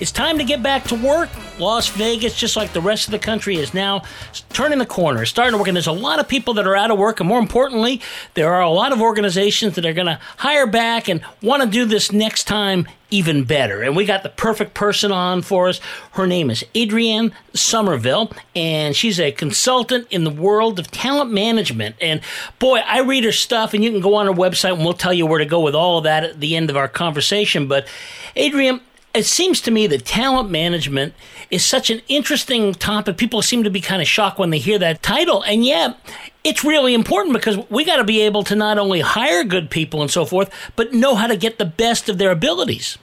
It's 0.00 0.10
time 0.10 0.38
to 0.38 0.44
get 0.44 0.62
back 0.62 0.84
to 0.84 0.96
work. 0.96 1.30
Las 1.60 1.88
Vegas, 1.88 2.36
just 2.36 2.56
like 2.56 2.72
the 2.72 2.80
rest 2.80 3.06
of 3.06 3.12
the 3.12 3.18
country, 3.18 3.56
is 3.56 3.72
now 3.72 4.02
turning 4.52 4.78
the 4.78 4.86
corner, 4.86 5.24
starting 5.24 5.52
to 5.52 5.58
work. 5.58 5.68
And 5.68 5.76
there's 5.76 5.86
a 5.86 5.92
lot 5.92 6.18
of 6.18 6.26
people 6.26 6.54
that 6.54 6.66
are 6.66 6.74
out 6.74 6.90
of 6.90 6.98
work. 6.98 7.20
And 7.20 7.28
more 7.28 7.38
importantly, 7.38 8.00
there 8.34 8.52
are 8.52 8.60
a 8.60 8.70
lot 8.70 8.92
of 8.92 9.00
organizations 9.00 9.76
that 9.76 9.86
are 9.86 9.92
going 9.92 10.08
to 10.08 10.18
hire 10.38 10.66
back 10.66 11.08
and 11.08 11.22
want 11.42 11.62
to 11.62 11.68
do 11.68 11.84
this 11.84 12.10
next 12.10 12.44
time 12.44 12.88
even 13.10 13.44
better. 13.44 13.82
And 13.82 13.94
we 13.94 14.04
got 14.04 14.24
the 14.24 14.28
perfect 14.30 14.74
person 14.74 15.12
on 15.12 15.42
for 15.42 15.68
us. 15.68 15.80
Her 16.12 16.26
name 16.26 16.50
is 16.50 16.64
Adrienne 16.76 17.32
Somerville, 17.54 18.32
and 18.56 18.96
she's 18.96 19.20
a 19.20 19.30
consultant 19.30 20.08
in 20.10 20.24
the 20.24 20.30
world 20.30 20.80
of 20.80 20.90
talent 20.90 21.30
management. 21.30 21.94
And 22.00 22.20
boy, 22.58 22.78
I 22.78 23.02
read 23.02 23.22
her 23.22 23.30
stuff, 23.30 23.72
and 23.72 23.84
you 23.84 23.92
can 23.92 24.00
go 24.00 24.16
on 24.16 24.26
her 24.26 24.32
website, 24.32 24.74
and 24.74 24.84
we'll 24.84 24.94
tell 24.94 25.14
you 25.14 25.26
where 25.26 25.38
to 25.38 25.46
go 25.46 25.60
with 25.60 25.76
all 25.76 25.98
of 25.98 26.04
that 26.04 26.24
at 26.24 26.40
the 26.40 26.56
end 26.56 26.68
of 26.68 26.76
our 26.76 26.88
conversation. 26.88 27.68
But 27.68 27.86
Adrienne, 28.36 28.80
it 29.14 29.24
seems 29.24 29.60
to 29.62 29.70
me 29.70 29.86
that 29.86 30.04
talent 30.04 30.50
management 30.50 31.14
is 31.50 31.64
such 31.64 31.88
an 31.88 32.02
interesting 32.08 32.74
topic. 32.74 33.16
People 33.16 33.42
seem 33.42 33.62
to 33.62 33.70
be 33.70 33.80
kind 33.80 34.02
of 34.02 34.08
shocked 34.08 34.38
when 34.38 34.50
they 34.50 34.58
hear 34.58 34.78
that 34.78 35.02
title. 35.02 35.42
And 35.44 35.64
yet, 35.64 35.96
it's 36.42 36.64
really 36.64 36.94
important 36.94 37.32
because 37.32 37.58
we 37.70 37.84
got 37.84 37.96
to 37.96 38.04
be 38.04 38.20
able 38.22 38.42
to 38.44 38.56
not 38.56 38.76
only 38.76 39.00
hire 39.00 39.44
good 39.44 39.70
people 39.70 40.02
and 40.02 40.10
so 40.10 40.24
forth, 40.24 40.50
but 40.74 40.92
know 40.92 41.14
how 41.14 41.28
to 41.28 41.36
get 41.36 41.58
the 41.58 41.64
best 41.64 42.08
of 42.08 42.18
their 42.18 42.32
abilities. 42.32 42.98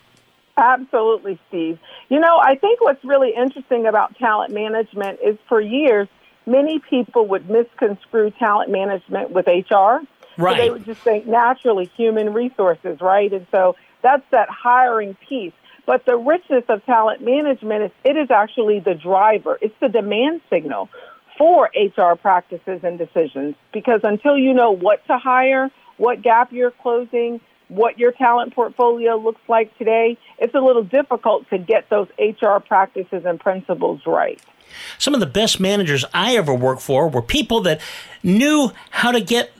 Absolutely, 0.58 1.40
Steve. 1.48 1.80
You 2.10 2.20
know, 2.20 2.38
I 2.38 2.56
think 2.56 2.82
what's 2.82 3.04
really 3.06 3.34
interesting 3.34 3.88
about 3.88 4.18
talent 4.18 4.54
management 4.54 5.20
is 5.24 5.38
for 5.48 5.62
years, 5.62 6.10
many 6.46 6.80
people 6.80 7.26
would 7.28 7.50
misconstrue 7.50 8.32
talent 8.32 8.70
management 8.70 9.32
with 9.32 9.48
HR. 9.48 10.02
Right. 10.38 10.58
So 10.58 10.62
they 10.62 10.70
would 10.70 10.86
just 10.86 11.02
think 11.02 11.26
naturally 11.26 11.90
human 11.96 12.34
resources, 12.34 13.00
right? 13.00 13.32
And 13.32 13.48
so 13.50 13.76
that's 14.02 14.24
that 14.32 14.50
hiring 14.50 15.16
piece. 15.28 15.54
But 15.86 16.06
the 16.06 16.16
richness 16.16 16.64
of 16.70 16.86
talent 16.86 17.22
management 17.24 17.84
is 17.84 17.92
it 18.04 18.18
is 18.18 18.32
actually 18.32 18.80
the 18.80 18.94
driver. 18.94 19.58
It's 19.62 19.76
the 19.82 19.90
demand 19.90 20.42
signal 20.50 20.90
for 21.38 21.70
HR 21.76 22.16
practices 22.16 22.82
and 22.84 22.98
decisions 22.98 23.56
because 23.74 24.02
until 24.04 24.38
you 24.38 24.54
know 24.54 24.72
what 24.72 25.06
to 25.08 25.18
hire, 25.18 25.72
what 25.98 26.22
gap 26.22 26.52
you're 26.52 26.72
closing, 26.72 27.42
what 27.68 27.98
your 27.98 28.12
talent 28.12 28.54
portfolio 28.54 29.16
looks 29.16 29.42
like 29.48 29.76
today, 29.78 30.18
it's 30.38 30.54
a 30.54 30.60
little 30.60 30.84
difficult 30.84 31.50
to 31.50 31.58
get 31.58 31.90
those 31.90 32.08
HR 32.20 32.58
practices 32.60 33.24
and 33.26 33.40
principles 33.40 34.02
right. 34.06 34.42
Some 34.98 35.14
of 35.14 35.20
the 35.20 35.26
best 35.26 35.60
managers 35.60 36.06
I 36.14 36.36
ever 36.36 36.54
worked 36.54 36.82
for 36.82 37.08
were 37.10 37.22
people 37.22 37.62
that 37.62 37.82
knew 38.24 38.72
how 38.90 39.12
to 39.12 39.22
get 39.22 39.52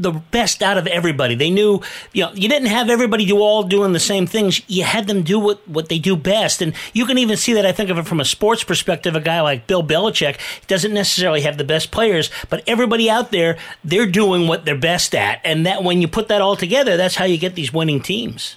the 0.00 0.12
best 0.12 0.62
out 0.62 0.78
of 0.78 0.86
everybody. 0.86 1.34
They 1.34 1.50
knew, 1.50 1.80
you 2.12 2.24
know, 2.24 2.32
you 2.32 2.48
didn't 2.48 2.68
have 2.68 2.88
everybody 2.88 3.26
do 3.26 3.38
all 3.40 3.62
doing 3.62 3.92
the 3.92 4.00
same 4.00 4.26
things. 4.26 4.62
You 4.68 4.84
had 4.84 5.06
them 5.06 5.22
do 5.22 5.38
what, 5.38 5.66
what 5.68 5.88
they 5.88 5.98
do 5.98 6.16
best. 6.16 6.62
And 6.62 6.72
you 6.92 7.06
can 7.06 7.18
even 7.18 7.36
see 7.36 7.52
that, 7.52 7.66
I 7.66 7.72
think 7.72 7.90
of 7.90 7.98
it 7.98 8.06
from 8.06 8.20
a 8.20 8.24
sports 8.24 8.64
perspective. 8.64 9.14
A 9.14 9.20
guy 9.20 9.40
like 9.40 9.66
Bill 9.66 9.82
Belichick 9.82 10.38
doesn't 10.66 10.94
necessarily 10.94 11.42
have 11.42 11.58
the 11.58 11.64
best 11.64 11.90
players, 11.90 12.30
but 12.48 12.62
everybody 12.66 13.10
out 13.10 13.30
there, 13.30 13.58
they're 13.84 14.06
doing 14.06 14.48
what 14.48 14.64
they're 14.64 14.76
best 14.76 15.14
at. 15.14 15.40
And 15.44 15.66
that 15.66 15.84
when 15.84 16.00
you 16.00 16.08
put 16.08 16.28
that 16.28 16.40
all 16.40 16.56
together, 16.56 16.96
that's 16.96 17.16
how 17.16 17.26
you 17.26 17.36
get 17.36 17.54
these 17.54 17.72
winning 17.72 18.00
teams. 18.00 18.56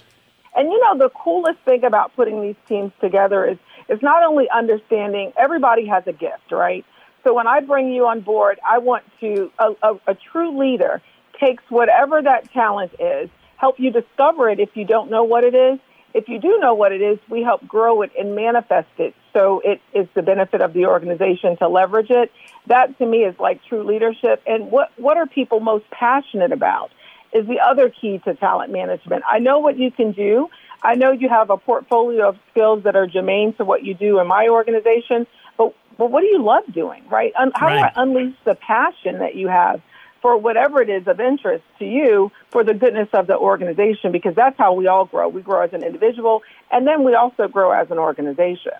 And 0.56 0.68
you 0.70 0.80
know, 0.80 0.96
the 0.98 1.10
coolest 1.10 1.58
thing 1.60 1.84
about 1.84 2.14
putting 2.16 2.40
these 2.40 2.56
teams 2.68 2.92
together 3.00 3.44
is, 3.44 3.58
is 3.88 4.00
not 4.02 4.22
only 4.22 4.48
understanding 4.48 5.32
everybody 5.36 5.86
has 5.86 6.04
a 6.06 6.12
gift, 6.12 6.52
right? 6.52 6.84
So 7.24 7.34
when 7.34 7.46
I 7.46 7.60
bring 7.60 7.90
you 7.90 8.06
on 8.06 8.20
board, 8.20 8.60
I 8.66 8.78
want 8.78 9.04
to, 9.20 9.50
a, 9.58 9.72
a, 9.82 10.00
a 10.08 10.14
true 10.14 10.58
leader 10.58 11.02
takes 11.44 11.62
whatever 11.68 12.22
that 12.22 12.52
talent 12.52 12.92
is, 12.98 13.28
help 13.56 13.78
you 13.78 13.90
discover 13.90 14.48
it 14.48 14.60
if 14.60 14.70
you 14.74 14.84
don't 14.84 15.10
know 15.10 15.24
what 15.24 15.44
it 15.44 15.54
is. 15.54 15.78
If 16.12 16.28
you 16.28 16.38
do 16.38 16.58
know 16.60 16.74
what 16.74 16.92
it 16.92 17.02
is, 17.02 17.18
we 17.28 17.42
help 17.42 17.66
grow 17.66 18.02
it 18.02 18.12
and 18.18 18.36
manifest 18.36 18.88
it 18.98 19.14
so 19.32 19.60
it 19.64 19.80
is 19.92 20.06
the 20.14 20.22
benefit 20.22 20.62
of 20.62 20.72
the 20.72 20.86
organization 20.86 21.56
to 21.58 21.68
leverage 21.68 22.10
it. 22.10 22.30
That 22.68 22.96
to 22.98 23.06
me 23.06 23.24
is 23.24 23.34
like 23.38 23.60
true 23.64 23.82
leadership. 23.82 24.40
And 24.46 24.70
what, 24.70 24.92
what 24.96 25.16
are 25.16 25.26
people 25.26 25.58
most 25.60 25.90
passionate 25.90 26.52
about 26.52 26.92
is 27.32 27.46
the 27.46 27.58
other 27.58 27.90
key 27.90 28.20
to 28.24 28.34
talent 28.34 28.70
management. 28.70 29.24
I 29.28 29.40
know 29.40 29.58
what 29.58 29.76
you 29.76 29.90
can 29.90 30.12
do. 30.12 30.48
I 30.82 30.94
know 30.94 31.10
you 31.10 31.28
have 31.28 31.50
a 31.50 31.56
portfolio 31.56 32.28
of 32.28 32.38
skills 32.52 32.84
that 32.84 32.94
are 32.94 33.08
germane 33.08 33.54
to 33.54 33.64
what 33.64 33.82
you 33.82 33.94
do 33.94 34.20
in 34.20 34.28
my 34.28 34.48
organization, 34.48 35.26
but, 35.58 35.74
but 35.98 36.12
what 36.12 36.20
do 36.20 36.26
you 36.26 36.42
love 36.42 36.64
doing, 36.72 37.02
right? 37.08 37.32
How 37.34 37.66
right. 37.66 37.92
do 37.94 38.00
I 38.00 38.02
unleash 38.02 38.36
the 38.44 38.54
passion 38.54 39.18
that 39.18 39.34
you 39.34 39.48
have 39.48 39.82
for 40.24 40.38
whatever 40.38 40.80
it 40.80 40.88
is 40.88 41.06
of 41.06 41.20
interest 41.20 41.62
to 41.78 41.84
you 41.84 42.32
for 42.48 42.64
the 42.64 42.72
goodness 42.72 43.10
of 43.12 43.26
the 43.26 43.36
organization 43.36 44.10
because 44.10 44.34
that's 44.34 44.56
how 44.56 44.72
we 44.72 44.86
all 44.86 45.04
grow. 45.04 45.28
We 45.28 45.42
grow 45.42 45.60
as 45.60 45.74
an 45.74 45.84
individual 45.84 46.42
and 46.70 46.86
then 46.86 47.04
we 47.04 47.14
also 47.14 47.46
grow 47.46 47.72
as 47.72 47.90
an 47.90 47.98
organization. 47.98 48.72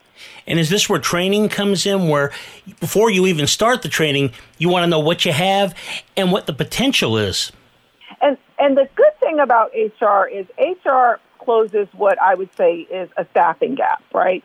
And 0.46 0.58
is 0.58 0.70
this 0.70 0.88
where 0.88 0.98
training 0.98 1.50
comes 1.50 1.84
in 1.84 2.08
where 2.08 2.32
before 2.80 3.10
you 3.10 3.26
even 3.26 3.46
start 3.46 3.82
the 3.82 3.90
training, 3.90 4.32
you 4.56 4.70
want 4.70 4.84
to 4.84 4.86
know 4.86 5.00
what 5.00 5.26
you 5.26 5.32
have 5.32 5.76
and 6.16 6.32
what 6.32 6.46
the 6.46 6.54
potential 6.54 7.18
is? 7.18 7.52
And 8.22 8.38
and 8.58 8.74
the 8.74 8.88
good 8.94 9.20
thing 9.20 9.38
about 9.38 9.70
HR 9.74 10.26
is 10.26 10.46
HR 10.58 11.20
closes 11.38 11.88
what 11.92 12.18
I 12.22 12.36
would 12.36 12.56
say 12.56 12.86
is 12.90 13.10
a 13.18 13.26
staffing 13.32 13.74
gap, 13.74 14.02
right? 14.14 14.42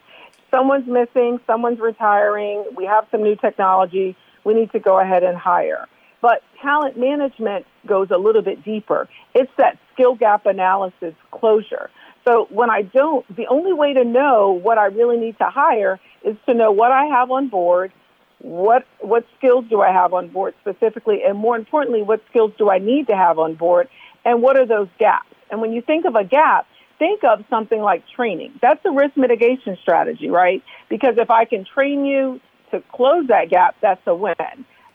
Someone's 0.51 0.85
missing, 0.85 1.39
someone's 1.47 1.79
retiring, 1.79 2.65
we 2.75 2.83
have 2.83 3.07
some 3.09 3.23
new 3.23 3.37
technology, 3.37 4.17
we 4.43 4.53
need 4.53 4.73
to 4.73 4.79
go 4.79 4.99
ahead 4.99 5.23
and 5.23 5.37
hire. 5.37 5.87
But 6.21 6.43
talent 6.61 6.97
management 6.97 7.65
goes 7.87 8.11
a 8.11 8.17
little 8.17 8.41
bit 8.41 8.63
deeper. 8.63 9.07
It's 9.33 9.51
that 9.57 9.77
skill 9.93 10.15
gap 10.15 10.45
analysis 10.45 11.13
closure. 11.31 11.89
So 12.27 12.47
when 12.49 12.69
I 12.69 12.81
don't, 12.81 13.25
the 13.35 13.47
only 13.47 13.73
way 13.73 13.93
to 13.93 14.03
know 14.03 14.51
what 14.51 14.77
I 14.77 14.85
really 14.85 15.17
need 15.17 15.37
to 15.37 15.45
hire 15.45 15.99
is 16.23 16.35
to 16.47 16.53
know 16.53 16.71
what 16.71 16.91
I 16.91 17.05
have 17.05 17.31
on 17.31 17.47
board, 17.47 17.91
what 18.39 18.85
what 18.99 19.25
skills 19.37 19.65
do 19.69 19.81
I 19.81 19.91
have 19.91 20.13
on 20.13 20.29
board 20.29 20.53
specifically, 20.61 21.23
and 21.25 21.37
more 21.37 21.57
importantly, 21.57 22.01
what 22.01 22.21
skills 22.29 22.51
do 22.57 22.69
I 22.69 22.79
need 22.79 23.07
to 23.07 23.15
have 23.15 23.37
on 23.39 23.55
board, 23.55 23.89
and 24.23 24.41
what 24.41 24.57
are 24.57 24.65
those 24.65 24.87
gaps? 24.97 25.33
And 25.51 25.61
when 25.61 25.73
you 25.73 25.81
think 25.81 26.05
of 26.05 26.15
a 26.15 26.23
gap, 26.23 26.67
think 26.99 27.23
of 27.23 27.43
something 27.49 27.81
like 27.81 28.03
training. 28.15 28.53
That's 28.61 28.83
a 28.85 28.91
risk 28.91 29.17
mitigation 29.17 29.77
strategy, 29.81 30.29
right? 30.29 30.63
Because 30.89 31.15
if 31.17 31.29
I 31.29 31.45
can 31.45 31.65
train 31.65 32.05
you 32.05 32.39
to 32.71 32.81
close 32.93 33.27
that 33.27 33.49
gap, 33.49 33.75
that's 33.81 34.05
a 34.05 34.13
win. 34.15 34.35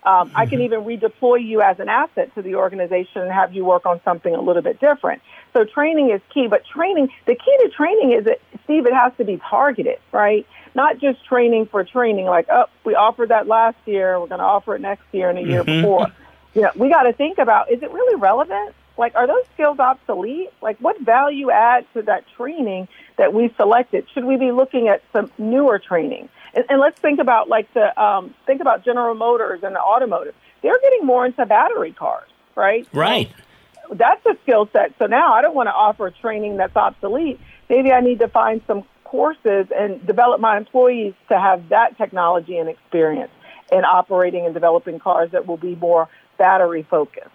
Um, 0.05 0.31
I 0.35 0.45
can 0.45 0.61
even 0.61 0.85
redeploy 0.85 1.43
you 1.43 1.63
as 1.63 1.81
an 1.81 1.89
asset 1.89 2.35
to 2.35 2.43
the 2.43 2.57
organization 2.57 3.23
and 3.23 3.33
have 3.33 3.55
you 3.55 3.65
work 3.65 3.87
on 3.87 4.03
something 4.05 4.35
a 4.35 4.41
little 4.41 4.61
bit 4.61 4.79
different. 4.79 5.23
So 5.55 5.65
training 5.65 6.11
is 6.11 6.21
key, 6.33 6.47
but 6.47 6.67
training, 6.67 7.09
the 7.27 7.35
key 7.35 7.57
to 7.63 7.71
training 7.71 8.13
is 8.13 8.25
that, 8.25 8.41
Steve, 8.65 8.85
it 8.87 8.93
has 8.93 9.13
to 9.17 9.25
be 9.25 9.39
targeted, 9.49 9.99
right? 10.13 10.47
Not 10.75 10.99
just 10.99 11.25
training 11.25 11.67
for 11.67 11.85
training, 11.85 12.27
like, 12.27 12.49
oh, 12.51 12.67
we 12.85 12.95
offered 12.95 13.31
that 13.31 13.47
last 13.47 13.77
year, 13.87 14.21
we're 14.21 14.27
going 14.27 14.41
to 14.41 14.45
offer 14.45 14.75
it 14.75 14.83
next 14.83 15.05
year 15.13 15.31
and 15.31 15.39
a 15.39 15.43
year 15.43 15.63
Mhm. 15.65 15.83
before. 15.83 16.09
You 16.55 16.63
know, 16.63 16.71
we 16.77 16.91
got 16.91 17.05
to 17.05 17.13
think 17.13 17.39
about, 17.39 17.71
is 17.71 17.83
it 17.83 17.91
really 17.91 18.17
relevant? 18.17 18.75
Like, 18.99 19.15
are 19.17 19.27
those 19.27 19.45
skills 19.55 19.79
obsolete? 19.79 20.51
Like, 20.61 20.77
what 20.79 21.01
value 21.01 21.51
add 21.51 21.87
to 21.95 22.03
that 22.03 22.25
training 22.37 22.89
that 23.17 23.33
we 23.33 23.49
selected? 23.57 24.07
Should 24.13 24.25
we 24.25 24.37
be 24.37 24.53
looking 24.53 24.89
at 24.89 25.03
some 25.13 25.31
newer 25.39 25.79
training? 25.79 26.29
And, 26.55 26.65
and 26.69 26.81
let's 26.81 26.99
think 27.01 27.21
about 27.21 27.49
like 27.49 27.73
the 27.75 28.01
um, 28.01 28.35
think 28.47 28.61
about 28.61 28.85
General 28.85 29.15
Motors 29.15 29.61
and 29.63 29.75
the 29.75 29.81
automotive. 29.81 30.35
They're 30.63 30.79
getting 30.81 31.05
more 31.05 31.27
into 31.27 31.45
battery 31.45 31.93
cars, 31.93 32.29
right? 32.55 32.87
Right. 32.93 33.31
That's 33.91 34.25
a 34.25 34.37
skill 34.43 34.69
set. 34.73 34.95
So 34.99 35.07
now 35.07 35.35
I 35.35 35.43
don't 35.43 35.55
want 35.55 35.69
to 35.69 35.75
offer 35.75 36.11
training 36.11 36.57
that's 36.57 36.77
obsolete. 36.77 37.39
Maybe 37.69 37.93
I 37.93 38.01
need 38.01 38.21
to 38.21 38.29
find 38.29 38.63
some 38.67 38.85
courses 39.05 39.67
and 39.77 40.05
develop 40.07 40.41
my 40.41 40.57
employees 40.57 41.15
to 41.29 41.39
have 41.39 41.69
that 41.69 41.97
technology 41.99 42.57
and 42.57 42.69
experience 42.69 43.31
in 43.71 43.85
operating 43.85 44.45
and 44.47 44.55
developing 44.55 44.99
cars 44.99 45.31
that 45.33 45.47
will 45.47 45.57
be 45.57 45.75
more 45.77 46.09
battery 46.39 46.87
focused. 46.89 47.29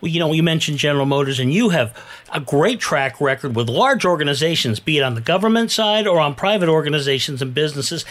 Well, 0.00 0.10
you 0.10 0.20
know, 0.20 0.32
you 0.32 0.42
mentioned 0.42 0.78
General 0.78 1.06
Motors, 1.06 1.38
and 1.38 1.52
you 1.52 1.70
have 1.70 1.96
a 2.32 2.40
great 2.40 2.80
track 2.80 3.20
record 3.20 3.56
with 3.56 3.68
large 3.68 4.04
organizations, 4.04 4.80
be 4.80 4.98
it 4.98 5.02
on 5.02 5.14
the 5.14 5.20
government 5.20 5.70
side 5.70 6.06
or 6.06 6.20
on 6.20 6.34
private 6.34 6.68
organizations 6.68 7.40
and 7.40 7.54
businesses. 7.54 8.04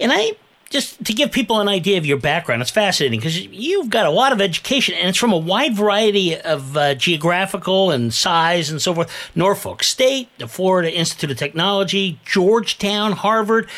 And 0.00 0.12
I 0.12 0.32
just 0.70 1.04
to 1.04 1.12
give 1.12 1.30
people 1.30 1.60
an 1.60 1.68
idea 1.68 1.98
of 1.98 2.06
your 2.06 2.18
background, 2.18 2.60
it's 2.62 2.70
fascinating 2.70 3.20
because 3.20 3.40
you've 3.40 3.90
got 3.90 4.06
a 4.06 4.10
lot 4.10 4.32
of 4.32 4.40
education 4.40 4.94
and 4.94 5.08
it's 5.08 5.18
from 5.18 5.32
a 5.32 5.36
wide 5.36 5.76
variety 5.76 6.38
of 6.38 6.76
uh, 6.76 6.94
geographical 6.94 7.90
and 7.90 8.12
size 8.12 8.70
and 8.70 8.82
so 8.82 8.94
forth. 8.94 9.10
Norfolk 9.34 9.82
State, 9.82 10.28
the 10.38 10.48
Florida 10.48 10.92
Institute 10.92 11.30
of 11.30 11.36
Technology, 11.36 12.18
Georgetown, 12.24 13.12
Harvard. 13.12 13.68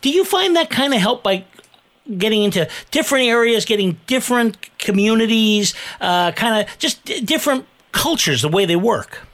Do 0.00 0.10
you 0.10 0.24
find 0.24 0.54
that 0.56 0.68
kind 0.68 0.92
of 0.92 1.00
help 1.00 1.22
by 1.22 1.44
getting 2.18 2.42
into 2.42 2.68
different 2.90 3.26
areas, 3.26 3.64
getting 3.64 3.98
different 4.06 4.78
communities, 4.78 5.74
uh, 6.00 6.32
kind 6.32 6.62
of 6.66 6.78
just 6.78 7.04
different 7.24 7.66
cultures, 7.92 8.42
the 8.42 8.48
way 8.48 8.64
they 8.64 8.76
work? 8.76 9.26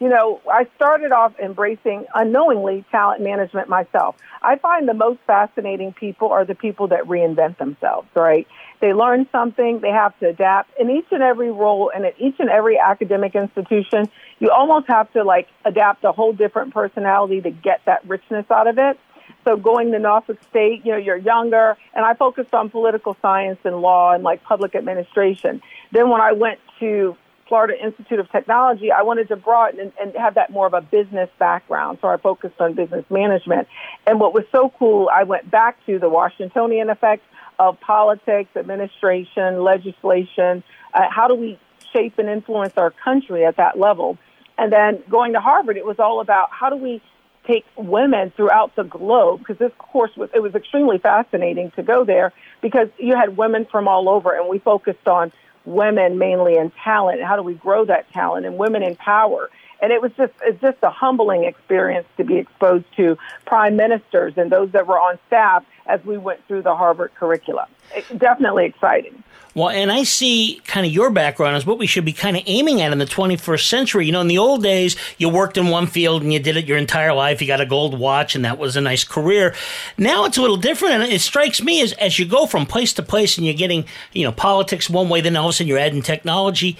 You 0.00 0.08
know, 0.08 0.40
I 0.48 0.68
started 0.76 1.10
off 1.10 1.32
embracing 1.40 2.06
unknowingly 2.14 2.84
talent 2.92 3.20
management 3.20 3.68
myself. 3.68 4.14
I 4.40 4.56
find 4.56 4.88
the 4.88 4.94
most 4.94 5.18
fascinating 5.26 5.92
people 5.92 6.28
are 6.28 6.44
the 6.44 6.54
people 6.54 6.86
that 6.88 7.04
reinvent 7.04 7.58
themselves, 7.58 8.06
right? 8.14 8.46
They 8.80 8.92
learn 8.92 9.26
something, 9.32 9.80
they 9.80 9.90
have 9.90 10.16
to 10.20 10.28
adapt. 10.28 10.70
In 10.78 10.88
each 10.88 11.06
and 11.10 11.20
every 11.20 11.50
role 11.50 11.90
and 11.92 12.06
at 12.06 12.14
each 12.20 12.36
and 12.38 12.48
every 12.48 12.78
academic 12.78 13.34
institution, 13.34 14.08
you 14.38 14.50
almost 14.50 14.86
have 14.86 15.12
to 15.14 15.24
like 15.24 15.48
adapt 15.64 16.04
a 16.04 16.12
whole 16.12 16.32
different 16.32 16.72
personality 16.72 17.40
to 17.40 17.50
get 17.50 17.80
that 17.86 18.06
richness 18.08 18.46
out 18.52 18.68
of 18.68 18.78
it. 18.78 19.00
So 19.48 19.56
going 19.56 19.92
to 19.92 19.98
Norfolk 19.98 20.36
State, 20.50 20.84
you 20.84 20.92
know, 20.92 20.98
you're 20.98 21.16
younger, 21.16 21.78
and 21.94 22.04
I 22.04 22.12
focused 22.12 22.52
on 22.52 22.68
political 22.68 23.16
science 23.22 23.58
and 23.64 23.80
law 23.80 24.12
and 24.12 24.22
like 24.22 24.44
public 24.44 24.74
administration. 24.74 25.62
Then 25.90 26.10
when 26.10 26.20
I 26.20 26.32
went 26.32 26.58
to 26.80 27.16
Florida 27.48 27.72
Institute 27.82 28.18
of 28.20 28.30
Technology, 28.30 28.92
I 28.92 29.00
wanted 29.04 29.28
to 29.28 29.36
broaden 29.36 29.80
and, 29.80 29.92
and 29.98 30.14
have 30.16 30.34
that 30.34 30.50
more 30.50 30.66
of 30.66 30.74
a 30.74 30.82
business 30.82 31.30
background. 31.38 31.96
So 32.02 32.08
I 32.08 32.18
focused 32.18 32.60
on 32.60 32.74
business 32.74 33.06
management. 33.08 33.68
And 34.06 34.20
what 34.20 34.34
was 34.34 34.44
so 34.52 34.70
cool, 34.78 35.08
I 35.10 35.22
went 35.22 35.50
back 35.50 35.78
to 35.86 35.98
the 35.98 36.10
Washingtonian 36.10 36.90
effect 36.90 37.22
of 37.58 37.80
politics, 37.80 38.50
administration, 38.54 39.64
legislation. 39.64 40.62
Uh, 40.92 41.08
how 41.08 41.26
do 41.26 41.34
we 41.34 41.58
shape 41.94 42.18
and 42.18 42.28
influence 42.28 42.74
our 42.76 42.90
country 42.90 43.46
at 43.46 43.56
that 43.56 43.78
level? 43.78 44.18
And 44.58 44.70
then 44.70 45.02
going 45.08 45.32
to 45.32 45.40
Harvard, 45.40 45.78
it 45.78 45.86
was 45.86 45.98
all 45.98 46.20
about 46.20 46.50
how 46.50 46.68
do 46.68 46.76
we 46.76 47.00
take 47.48 47.64
women 47.76 48.30
throughout 48.36 48.76
the 48.76 48.84
globe 48.84 49.40
because 49.40 49.58
this 49.58 49.72
course 49.78 50.14
was 50.16 50.28
it 50.34 50.40
was 50.40 50.54
extremely 50.54 50.98
fascinating 50.98 51.72
to 51.72 51.82
go 51.82 52.04
there 52.04 52.32
because 52.60 52.88
you 52.98 53.16
had 53.16 53.36
women 53.36 53.66
from 53.70 53.88
all 53.88 54.08
over 54.08 54.32
and 54.32 54.48
we 54.48 54.58
focused 54.58 55.08
on 55.08 55.32
women 55.64 56.18
mainly 56.18 56.56
in 56.56 56.70
talent. 56.84 57.22
How 57.22 57.36
do 57.36 57.42
we 57.42 57.54
grow 57.54 57.84
that 57.86 58.10
talent 58.12 58.46
and 58.46 58.58
women 58.58 58.82
in 58.82 58.96
power? 58.96 59.50
And 59.80 59.92
it 59.92 60.02
was 60.02 60.12
just 60.16 60.32
it's 60.42 60.60
just 60.60 60.78
a 60.82 60.90
humbling 60.90 61.44
experience 61.44 62.06
to 62.16 62.24
be 62.24 62.36
exposed 62.36 62.84
to 62.96 63.16
prime 63.46 63.76
ministers 63.76 64.34
and 64.36 64.50
those 64.50 64.70
that 64.72 64.86
were 64.86 64.98
on 64.98 65.18
staff 65.26 65.64
as 65.86 66.04
we 66.04 66.18
went 66.18 66.44
through 66.46 66.62
the 66.62 66.74
Harvard 66.74 67.14
curriculum. 67.14 67.66
It, 67.94 68.18
definitely 68.18 68.66
exciting. 68.66 69.22
Well, 69.58 69.70
and 69.70 69.90
I 69.90 70.04
see 70.04 70.60
kind 70.66 70.86
of 70.86 70.92
your 70.92 71.10
background 71.10 71.56
as 71.56 71.66
what 71.66 71.78
we 71.78 71.86
should 71.88 72.04
be 72.04 72.12
kind 72.12 72.36
of 72.36 72.44
aiming 72.46 72.80
at 72.80 72.92
in 72.92 72.98
the 72.98 73.06
21st 73.06 73.66
century. 73.66 74.06
You 74.06 74.12
know, 74.12 74.20
in 74.20 74.28
the 74.28 74.38
old 74.38 74.62
days, 74.62 74.94
you 75.16 75.28
worked 75.28 75.56
in 75.56 75.66
one 75.66 75.88
field 75.88 76.22
and 76.22 76.32
you 76.32 76.38
did 76.38 76.56
it 76.56 76.66
your 76.66 76.76
entire 76.76 77.12
life. 77.12 77.40
You 77.40 77.48
got 77.48 77.60
a 77.60 77.66
gold 77.66 77.98
watch 77.98 78.36
and 78.36 78.44
that 78.44 78.56
was 78.56 78.76
a 78.76 78.80
nice 78.80 79.02
career. 79.02 79.56
Now 79.96 80.26
it's 80.26 80.36
a 80.36 80.42
little 80.42 80.58
different. 80.58 81.02
And 81.02 81.12
it 81.12 81.20
strikes 81.20 81.60
me 81.60 81.82
as, 81.82 81.92
as 81.94 82.20
you 82.20 82.24
go 82.24 82.46
from 82.46 82.66
place 82.66 82.92
to 82.94 83.02
place 83.02 83.36
and 83.36 83.44
you're 83.44 83.56
getting, 83.56 83.84
you 84.12 84.22
know, 84.22 84.30
politics 84.30 84.88
one 84.88 85.08
way, 85.08 85.20
then 85.22 85.34
all 85.34 85.46
of 85.46 85.50
a 85.50 85.52
sudden 85.54 85.66
you're 85.66 85.78
adding 85.78 86.02
technology. 86.02 86.76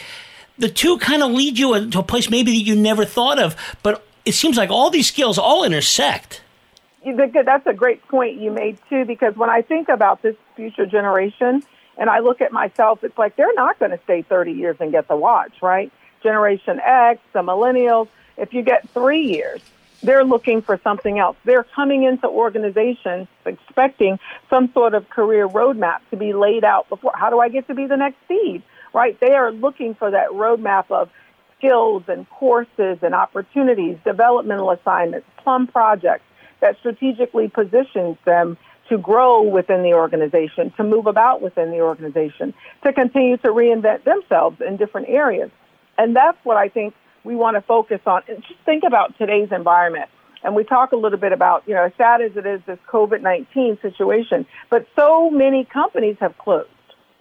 The 0.59 0.69
two 0.69 0.99
kind 0.99 1.23
of 1.23 1.31
lead 1.31 1.59
you 1.59 1.91
to 1.91 1.99
a 2.01 2.03
place 2.03 2.31
maybe 2.31 2.53
that 2.53 2.65
you 2.65 2.75
never 2.75 3.05
thought 3.05 3.39
of, 3.39 3.57
but 3.83 4.05
it 4.25 4.33
seems 4.33 4.57
like 4.57 4.71
all 4.71 4.91
these 4.91 5.07
skills 5.07 5.39
all 5.39 5.65
intersect 5.65 6.43
that's 7.05 7.67
a 7.67 7.73
great 7.73 8.07
point 8.09 8.41
you 8.41 8.51
made 8.51 8.79
too, 8.89 9.05
because 9.05 9.37
when 9.37 9.51
I 9.51 9.63
think 9.63 9.89
about 9.89 10.23
this 10.23 10.37
future 10.57 10.87
generation 10.87 11.63
and 11.97 12.11
I 12.11 12.21
look 12.21 12.41
at 12.41 12.53
myself, 12.53 13.03
it's 13.05 13.17
like 13.19 13.37
they're 13.37 13.55
not 13.55 13.79
going 13.79 13.91
to 13.91 14.01
stay 14.05 14.23
30 14.23 14.53
years 14.53 14.77
and 14.81 14.93
get 14.93 15.09
the 15.09 15.17
watch, 15.17 15.63
right? 15.63 15.93
Generation 16.23 16.81
X, 16.81 17.21
the 17.33 17.43
millennials, 17.43 18.09
if 18.37 18.53
you 18.53 18.63
get 18.63 18.89
three 18.91 19.23
years, 19.23 19.61
they're 20.03 20.25
looking 20.25 20.63
for 20.63 20.79
something 20.85 21.19
else. 21.19 21.37
They're 21.45 21.65
coming 21.65 22.05
into 22.05 22.29
organizations 22.29 23.27
expecting 23.45 24.19
some 24.49 24.73
sort 24.73 24.95
of 24.95 25.09
career 25.11 25.49
roadmap 25.49 26.01
to 26.11 26.17
be 26.17 26.33
laid 26.33 26.65
out 26.65 26.89
before. 26.89 27.13
How 27.15 27.31
do 27.31 27.41
I 27.41 27.49
get 27.49 27.67
to 27.69 27.75
be 27.75 27.87
the 27.87 27.97
next 27.97 28.17
Steve? 28.27 28.63
Right? 28.99 29.17
They 29.21 29.31
are 29.31 29.53
looking 29.53 29.95
for 29.95 30.11
that 30.11 30.31
roadmap 30.31 30.91
of 30.91 31.09
skills 31.56 32.03
and 32.09 32.29
courses 32.31 32.99
and 33.00 33.15
opportunities, 33.15 33.97
developmental 34.05 34.73
assignments, 34.73 35.25
plum 35.37 35.69
projects 35.69 36.25
that 36.61 36.77
strategically 36.81 37.47
positions 37.47 38.17
them 38.25 38.56
to 38.89 38.99
grow 38.99 39.43
within 39.43 39.85
the 39.85 39.93
organization, 39.93 40.73
to 40.79 40.83
move 40.83 41.06
about 41.06 41.41
within 41.41 41.71
the 41.71 41.81
organization, 41.81 42.53
to 42.83 42.93
continue 42.93 43.37
to 43.37 43.50
reinvent 43.50 44.03
themselves 44.03 44.61
in 44.67 44.77
different 44.77 45.09
areas. 45.09 45.53
And 45.97 46.17
that's 46.17 46.39
what 46.43 46.56
I 46.56 46.69
think 46.69 46.93
we 47.23 47.37
want 47.37 47.56
to 47.56 47.61
focus 47.61 48.00
on. 48.05 48.23
And 48.27 48.43
just 48.43 48.59
think 48.65 48.83
about 48.85 49.17
today's 49.17 49.50
environment. 49.53 50.11
And 50.43 50.56
we 50.56 50.65
talk 50.65 50.91
a 50.91 50.97
little 50.97 51.21
bit 51.21 51.31
about, 51.31 51.62
you 51.69 51.75
know, 51.75 51.85
as 51.85 51.93
sad 51.97 52.21
as 52.21 52.33
it 52.35 52.47
is, 52.47 52.61
this 52.67 52.81
COVID 52.93 53.23
19 53.23 53.79
situation, 53.81 54.45
but 54.71 54.89
so 54.97 55.31
many 55.31 55.65
companies 55.65 56.17
have 56.19 56.37
closed. 56.37 56.69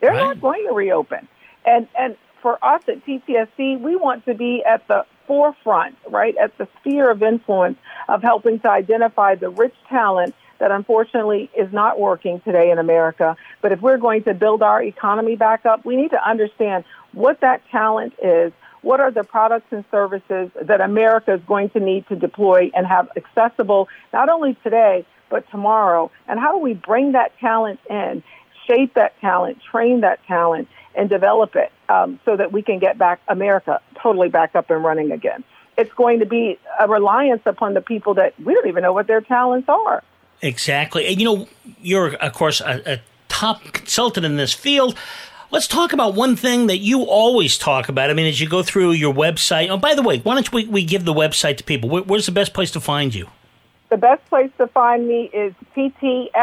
They're 0.02 0.10
right. 0.10 0.18
not 0.18 0.42
going 0.42 0.66
to 0.68 0.74
reopen. 0.74 1.28
And, 1.68 1.88
and 2.00 2.16
for 2.42 2.58
us 2.66 2.82
at 2.88 3.06
TTSC, 3.06 3.80
we 3.80 3.96
want 3.96 4.26
to 4.26 4.34
be 4.34 4.64
at 4.64 4.88
the 4.88 5.06
forefront, 5.28 5.98
right, 6.10 6.36
at 6.38 6.58
the 6.58 6.68
sphere 6.80 7.12
of 7.12 7.22
influence 7.22 7.78
of 8.08 8.24
helping 8.24 8.60
to 8.62 8.72
identify 8.72 9.36
the 9.36 9.50
rich 9.50 9.76
talent 9.90 10.34
that 10.60 10.72
unfortunately 10.72 11.52
is 11.56 11.72
not 11.72 12.00
working 12.00 12.40
today 12.40 12.72
in 12.72 12.80
America. 12.80 13.36
But 13.62 13.74
if 13.74 13.82
we're 13.82 13.98
going 13.98 14.24
to 14.24 14.34
build 14.34 14.64
our 14.64 14.82
economy 14.82 15.36
back 15.36 15.66
up, 15.66 15.86
we 15.86 15.98
need 15.98 16.12
to 16.12 16.28
understand 16.28 16.86
what 17.12 17.42
that 17.42 17.62
talent 17.70 18.14
is. 18.24 18.54
What 18.82 19.02
are 19.02 19.12
the 19.12 19.24
products 19.24 19.68
and 19.72 19.84
services 19.92 20.50
that 20.62 20.80
America 20.80 21.34
is 21.34 21.42
going 21.46 21.70
to 21.72 21.80
need 21.80 22.08
to 22.08 22.16
deploy 22.16 22.72
and 22.74 22.88
have 22.88 23.10
accessible 23.18 23.90
not 24.14 24.30
only 24.30 24.56
today, 24.64 25.06
but 25.30 25.50
tomorrow? 25.52 26.10
And 26.28 26.40
how 26.40 26.54
do 26.54 26.60
we 26.60 26.74
bring 26.74 27.12
that 27.12 27.38
talent 27.40 27.80
in, 27.90 28.24
shape 28.68 28.94
that 28.94 29.20
talent, 29.20 29.60
train 29.70 30.02
that 30.02 30.26
talent, 30.26 30.70
and 30.98 31.10
develop 31.10 31.56
it 31.56 31.72
um, 31.88 32.20
so 32.26 32.36
that 32.36 32.52
we 32.52 32.62
can 32.62 32.80
get 32.80 32.98
back 32.98 33.22
America 33.28 33.80
totally 34.02 34.28
back 34.30 34.56
up 34.56 34.70
and 34.70 34.84
running 34.84 35.12
again. 35.12 35.44
It's 35.78 35.94
going 35.94 36.20
to 36.20 36.26
be 36.26 36.60
a 36.80 36.88
reliance 36.88 37.44
upon 37.46 37.76
the 37.76 37.82
people 37.82 38.16
that 38.16 38.34
we 38.44 38.54
don't 38.54 38.68
even 38.68 38.82
know 38.82 38.94
what 38.94 39.06
their 39.08 39.22
talents 39.22 39.70
are. 39.70 40.04
Exactly. 40.42 41.08
And 41.08 41.22
you 41.22 41.26
know, 41.26 41.48
you're, 41.82 42.16
of 42.16 42.34
course, 42.34 42.62
a, 42.62 42.94
a 42.94 43.00
top 43.28 43.64
consultant 43.74 44.26
in 44.26 44.38
this 44.38 44.54
field. 44.54 44.98
Let's 45.50 45.68
talk 45.68 45.94
about 45.94 46.16
one 46.16 46.36
thing 46.36 46.68
that 46.68 46.80
you 46.80 47.04
always 47.04 47.58
talk 47.58 47.88
about. 47.88 48.10
I 48.10 48.14
mean, 48.14 48.26
as 48.26 48.42
you 48.42 48.50
go 48.50 48.64
through 48.64 48.92
your 48.92 49.14
website. 49.14 49.70
Oh, 49.70 49.78
by 49.78 49.96
the 49.96 50.02
way, 50.02 50.18
why 50.20 50.34
don't 50.34 50.52
we, 50.52 50.66
we 50.66 50.84
give 50.84 51.06
the 51.06 51.14
website 51.14 51.58
to 51.58 51.64
people? 51.64 51.90
Where, 51.90 52.02
where's 52.02 52.26
the 52.26 52.34
best 52.34 52.54
place 52.54 52.72
to 52.72 52.82
find 52.82 53.16
you? 53.16 53.30
The 53.90 53.98
best 53.98 54.26
place 54.26 54.52
to 54.58 54.68
find 54.68 55.08
me 55.08 55.30
is 55.32 55.54
tts-c.com. 55.76 56.36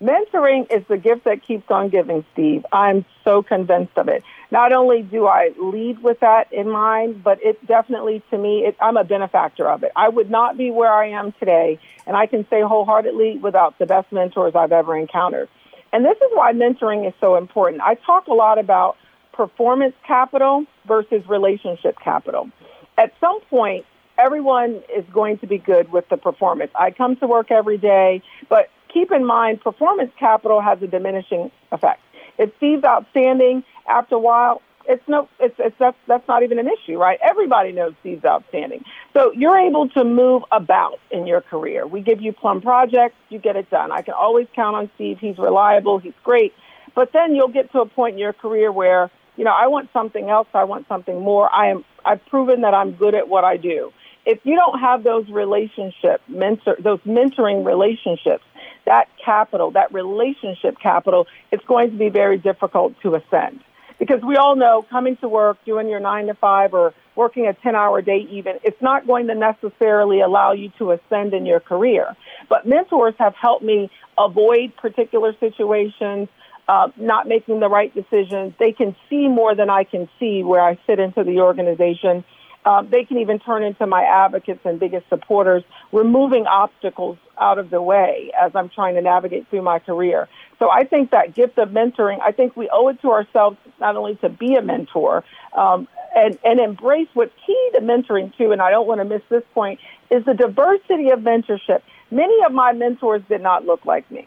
Mentoring 0.00 0.70
is 0.72 0.84
the 0.86 0.96
gift 0.96 1.24
that 1.24 1.42
keeps 1.42 1.68
on 1.70 1.88
giving, 1.88 2.24
Steve. 2.32 2.64
I'm 2.72 3.04
so 3.24 3.42
convinced 3.42 3.98
of 3.98 4.08
it. 4.08 4.22
Not 4.52 4.72
only 4.72 5.02
do 5.02 5.26
I 5.26 5.50
lead 5.58 6.02
with 6.04 6.20
that 6.20 6.52
in 6.52 6.70
mind, 6.70 7.24
but 7.24 7.42
it 7.42 7.64
definitely, 7.66 8.22
to 8.30 8.38
me, 8.38 8.64
it, 8.64 8.76
I'm 8.80 8.96
a 8.96 9.02
benefactor 9.02 9.68
of 9.68 9.82
it. 9.82 9.90
I 9.96 10.08
would 10.08 10.30
not 10.30 10.56
be 10.56 10.70
where 10.70 10.92
I 10.92 11.08
am 11.08 11.32
today, 11.32 11.80
and 12.06 12.16
I 12.16 12.26
can 12.26 12.46
say 12.48 12.62
wholeheartedly 12.62 13.38
without 13.38 13.76
the 13.78 13.86
best 13.86 14.12
mentors 14.12 14.54
I've 14.54 14.72
ever 14.72 14.96
encountered. 14.96 15.48
And 15.92 16.04
this 16.04 16.16
is 16.16 16.30
why 16.32 16.52
mentoring 16.52 17.06
is 17.06 17.14
so 17.20 17.36
important. 17.36 17.82
I 17.82 17.94
talk 17.94 18.28
a 18.28 18.34
lot 18.34 18.58
about 18.58 18.96
performance 19.38 19.94
capital 20.04 20.66
versus 20.86 21.22
relationship 21.28 21.96
capital. 22.02 22.50
At 22.98 23.12
some 23.20 23.40
point, 23.42 23.86
everyone 24.18 24.82
is 24.94 25.04
going 25.12 25.38
to 25.38 25.46
be 25.46 25.58
good 25.58 25.92
with 25.92 26.08
the 26.08 26.16
performance. 26.16 26.72
I 26.74 26.90
come 26.90 27.14
to 27.18 27.26
work 27.28 27.52
every 27.52 27.78
day, 27.78 28.20
but 28.48 28.68
keep 28.92 29.12
in 29.12 29.24
mind, 29.24 29.60
performance 29.60 30.10
capital 30.18 30.60
has 30.60 30.82
a 30.82 30.88
diminishing 30.88 31.52
effect. 31.70 32.00
If 32.36 32.50
Steve's 32.56 32.82
outstanding, 32.82 33.62
after 33.88 34.16
a 34.16 34.18
while, 34.18 34.60
it's 34.88 35.06
no, 35.06 35.28
it's, 35.38 35.54
it's 35.58 35.76
that's 35.78 35.96
that's 36.08 36.26
not 36.26 36.42
even 36.42 36.58
an 36.58 36.66
issue, 36.66 36.98
right? 36.98 37.20
Everybody 37.22 37.70
knows 37.70 37.92
Steve's 38.00 38.24
outstanding. 38.24 38.84
So 39.12 39.32
you're 39.32 39.58
able 39.58 39.88
to 39.90 40.02
move 40.02 40.42
about 40.50 40.98
in 41.12 41.28
your 41.28 41.42
career. 41.42 41.86
We 41.86 42.00
give 42.00 42.20
you 42.20 42.32
plum 42.32 42.60
projects, 42.60 43.14
you 43.28 43.38
get 43.38 43.54
it 43.54 43.70
done. 43.70 43.92
I 43.92 44.02
can 44.02 44.14
always 44.14 44.48
count 44.56 44.74
on 44.74 44.90
Steve. 44.96 45.18
He's 45.20 45.38
reliable. 45.38 45.98
He's 45.98 46.18
great. 46.24 46.54
But 46.94 47.12
then 47.12 47.36
you'll 47.36 47.46
get 47.48 47.70
to 47.72 47.80
a 47.82 47.86
point 47.86 48.14
in 48.14 48.18
your 48.18 48.32
career 48.32 48.72
where 48.72 49.10
you 49.38 49.44
know 49.44 49.54
I 49.56 49.68
want 49.68 49.88
something 49.94 50.28
else. 50.28 50.48
I 50.52 50.64
want 50.64 50.86
something 50.88 51.20
more. 51.20 51.48
I 51.50 51.70
am. 51.70 51.84
I've 52.04 52.24
proven 52.26 52.60
that 52.62 52.74
I'm 52.74 52.92
good 52.92 53.14
at 53.14 53.28
what 53.28 53.44
I 53.44 53.56
do. 53.56 53.92
If 54.26 54.40
you 54.44 54.56
don't 54.56 54.78
have 54.80 55.04
those 55.04 55.26
relationship 55.30 56.20
mentor, 56.28 56.76
those 56.78 57.00
mentoring 57.06 57.64
relationships, 57.64 58.44
that 58.84 59.08
capital, 59.24 59.70
that 59.70 59.94
relationship 59.94 60.76
capital, 60.82 61.26
it's 61.50 61.64
going 61.64 61.92
to 61.92 61.96
be 61.96 62.10
very 62.10 62.36
difficult 62.36 62.94
to 63.02 63.14
ascend 63.14 63.60
because 63.98 64.20
we 64.22 64.36
all 64.36 64.56
know 64.56 64.84
coming 64.90 65.16
to 65.18 65.28
work, 65.28 65.58
doing 65.64 65.88
your 65.88 66.00
nine 66.00 66.26
to 66.26 66.34
five 66.34 66.72
or 66.72 66.94
working 67.16 67.46
a 67.46 67.52
10 67.52 67.74
hour 67.74 68.00
day 68.00 68.26
even, 68.30 68.54
it's 68.62 68.80
not 68.80 69.06
going 69.06 69.26
to 69.26 69.34
necessarily 69.34 70.20
allow 70.20 70.52
you 70.52 70.70
to 70.78 70.92
ascend 70.92 71.34
in 71.34 71.44
your 71.44 71.60
career. 71.60 72.16
But 72.48 72.66
mentors 72.66 73.14
have 73.18 73.34
helped 73.34 73.64
me 73.64 73.90
avoid 74.16 74.76
particular 74.76 75.34
situations, 75.40 76.28
uh, 76.68 76.88
not 76.96 77.26
making 77.26 77.60
the 77.60 77.68
right 77.68 77.92
decisions. 77.94 78.52
They 78.58 78.72
can 78.72 78.94
see 79.08 79.26
more 79.26 79.54
than 79.54 79.70
I 79.70 79.84
can 79.84 80.08
see 80.20 80.42
where 80.42 80.60
I 80.60 80.78
fit 80.86 81.00
into 81.00 81.24
the 81.24 81.40
organization. 81.40 82.24
Um, 82.64 82.88
they 82.90 83.04
can 83.04 83.18
even 83.18 83.38
turn 83.38 83.62
into 83.62 83.86
my 83.86 84.02
advocates 84.02 84.60
and 84.64 84.78
biggest 84.78 85.08
supporters, 85.08 85.62
removing 85.92 86.46
obstacles 86.46 87.16
out 87.40 87.58
of 87.58 87.70
the 87.70 87.80
way 87.80 88.30
as 88.38 88.52
I'm 88.54 88.68
trying 88.68 88.96
to 88.96 89.00
navigate 89.00 89.48
through 89.48 89.62
my 89.62 89.78
career. 89.78 90.28
So 90.58 90.68
I 90.68 90.84
think 90.84 91.12
that 91.12 91.34
gift 91.34 91.56
of 91.56 91.70
mentoring, 91.70 92.18
I 92.20 92.32
think 92.32 92.56
we 92.56 92.68
owe 92.70 92.88
it 92.88 93.00
to 93.02 93.12
ourselves 93.12 93.56
not 93.80 93.96
only 93.96 94.16
to 94.16 94.28
be 94.28 94.56
a 94.56 94.62
mentor 94.62 95.24
um, 95.56 95.88
and, 96.14 96.38
and 96.44 96.60
embrace 96.60 97.08
what's 97.14 97.32
key 97.46 97.70
to 97.74 97.80
mentoring 97.80 98.36
too, 98.36 98.52
and 98.52 98.60
I 98.60 98.70
don't 98.70 98.86
want 98.86 99.00
to 99.00 99.04
miss 99.04 99.22
this 99.30 99.44
point, 99.54 99.80
is 100.10 100.24
the 100.24 100.34
diversity 100.34 101.10
of 101.10 101.20
mentorship. 101.20 101.80
Many 102.10 102.44
of 102.44 102.52
my 102.52 102.72
mentors 102.72 103.22
did 103.28 103.40
not 103.40 103.64
look 103.64 103.86
like 103.86 104.10
me. 104.10 104.26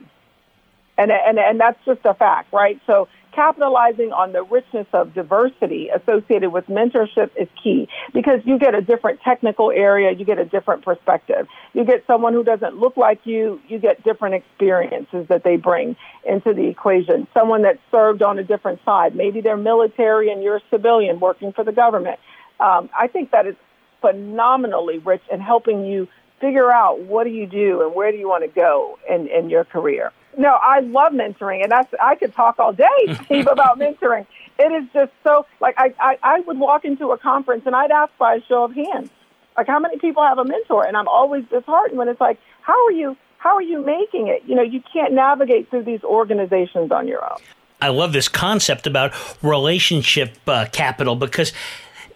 And, 0.98 1.12
and, 1.12 1.40
and 1.40 1.60
that's 1.60 1.80
just 1.86 2.02
a 2.06 2.14
fact, 2.14 2.54
right? 2.54 2.80
So 2.86 3.08
capitalizing 3.34 4.12
on 4.12 4.34
the 4.34 4.44
richness 4.44 4.88
of 4.94 5.14
diversity 5.14 5.90
associated 5.90 6.52
with 6.52 6.68
mentorship 6.68 7.32
is 7.40 7.48
key 7.62 7.88
because 8.14 8.42
you 8.46 8.60
get 8.60 8.76
a 8.76 8.82
different 8.82 9.22
technical 9.22 9.72
area, 9.72 10.12
you 10.12 10.26
get 10.26 10.38
a 10.38 10.46
different 10.46 10.84
perspective. 10.84 11.48
You 11.74 11.86
get 11.86 12.04
someone 12.08 12.34
who 12.34 12.44
doesn't 12.44 12.78
look 12.78 12.98
like 12.98 13.22
you, 13.26 13.62
you 13.68 13.80
get 13.80 14.04
different 14.04 14.36
experiences 14.36 15.28
that 15.30 15.44
they 15.44 15.56
bring 15.56 15.96
into 16.28 16.54
the 16.54 16.68
equation. 16.68 17.28
Someone 17.34 17.64
that 17.64 17.80
served 17.90 18.22
on 18.22 18.38
a 18.38 18.44
different 18.44 18.84
side, 18.84 19.16
maybe 19.16 19.42
they're 19.42 19.58
military 19.58 20.32
and 20.32 20.44
you're 20.44 20.58
a 20.58 20.64
civilian 20.70 21.20
working 21.20 21.54
for 21.54 21.64
the 21.64 21.72
government. 21.72 22.20
Um, 22.60 22.90
I 22.98 23.08
think 23.08 23.32
that 23.32 23.48
is 23.48 23.56
phenomenally 24.02 24.98
rich 25.00 25.22
in 25.32 25.40
helping 25.40 25.86
you 25.86 26.08
figure 26.40 26.72
out 26.72 27.00
what 27.02 27.24
do 27.24 27.30
you 27.30 27.46
do 27.46 27.82
and 27.84 27.96
where 27.96 28.12
do 28.12 28.18
you 28.18 28.28
want 28.28 28.44
to 28.44 28.50
go 28.50 28.98
in, 29.10 29.28
in 29.28 29.50
your 29.50 29.64
career. 29.64 30.12
No, 30.38 30.58
I 30.62 30.80
love 30.80 31.14
mentoring, 31.14 31.64
and 31.64 31.72
that's 31.72 31.94
I 32.02 32.16
could 32.16 32.34
talk 32.34 32.60
all 32.60 32.74
day, 32.74 32.88
Steve, 33.26 33.48
about 33.48 33.80
mentoring. 33.80 34.26
It 34.58 34.72
is 34.72 34.90
just 34.94 35.12
so 35.24 35.46
like 35.60 35.76
I, 35.78 35.94
I 36.00 36.18
I 36.24 36.40
would 36.42 36.60
walk 36.60 36.86
into 36.86 37.12
a 37.12 37.18
conference 37.18 37.64
and 37.66 37.76
I'd 37.76 37.92
ask 37.92 38.12
by 38.18 38.36
a 38.36 38.42
show 38.42 38.64
of 38.64 38.74
hands, 38.74 39.10
like 39.58 39.68
how 39.68 39.80
many 39.80 39.98
people 39.98 40.24
have 40.24 40.38
a 40.38 40.46
mentor, 40.46 40.86
and 40.86 40.96
I'm 40.96 41.08
always 41.08 41.44
disheartened 41.46 41.98
when 41.98 42.08
it's 42.08 42.22
like, 42.22 42.40
how 42.62 42.86
are 42.86 42.92
you 42.92 43.18
how 43.38 43.56
are 43.56 43.62
you 43.62 43.84
making 43.84 44.28
it? 44.28 44.44
You 44.46 44.56
know, 44.56 44.62
you 44.62 44.82
can't 44.94 45.14
navigate 45.14 45.70
through 45.70 45.84
these 45.84 46.04
organizations 46.04 46.92
on 46.92 47.08
your 47.08 47.24
own. 47.24 47.40
I 47.82 47.90
love 47.90 48.14
this 48.14 48.30
concept 48.30 48.86
about 48.86 49.14
relationship 49.42 50.38
uh, 50.48 50.68
capital 50.72 51.16
because 51.16 51.52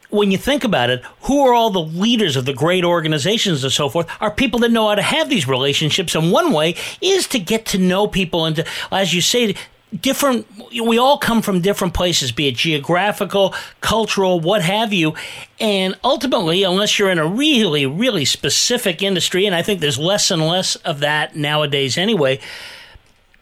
when 0.09 0.31
you 0.31 0.37
think 0.37 0.63
about 0.63 0.89
it, 0.89 1.03
who 1.21 1.45
are 1.45 1.53
all 1.53 1.69
the 1.69 1.81
leaders 1.81 2.35
of 2.35 2.45
the 2.45 2.53
great 2.53 2.83
organizations 2.83 3.63
and 3.63 3.73
so 3.73 3.89
forth 3.89 4.07
are 4.19 4.31
people 4.31 4.59
that 4.59 4.71
know 4.71 4.89
how 4.89 4.95
to 4.95 5.01
have 5.01 5.29
these 5.29 5.47
relationships. 5.47 6.15
And 6.15 6.31
one 6.31 6.53
way 6.53 6.75
is 7.01 7.27
to 7.27 7.39
get 7.39 7.65
to 7.67 7.77
know 7.77 8.07
people 8.07 8.45
and, 8.45 8.55
to, 8.57 8.65
as 8.91 9.13
you 9.13 9.21
say, 9.21 9.55
different 10.01 10.45
we 10.83 10.97
all 10.97 11.17
come 11.17 11.41
from 11.41 11.61
different 11.61 11.93
places 11.93 12.31
be 12.31 12.47
it 12.47 12.55
geographical 12.55 13.53
cultural 13.79 14.39
what 14.39 14.61
have 14.61 14.91
you 14.91 15.13
and 15.59 15.95
ultimately 16.03 16.63
unless 16.63 16.99
you're 16.99 17.09
in 17.09 17.19
a 17.19 17.25
really 17.25 17.85
really 17.85 18.25
specific 18.25 19.01
industry 19.01 19.45
and 19.45 19.55
i 19.55 19.61
think 19.61 19.79
there's 19.79 19.99
less 19.99 20.31
and 20.31 20.45
less 20.45 20.75
of 20.77 20.99
that 20.99 21.35
nowadays 21.35 21.97
anyway 21.97 22.37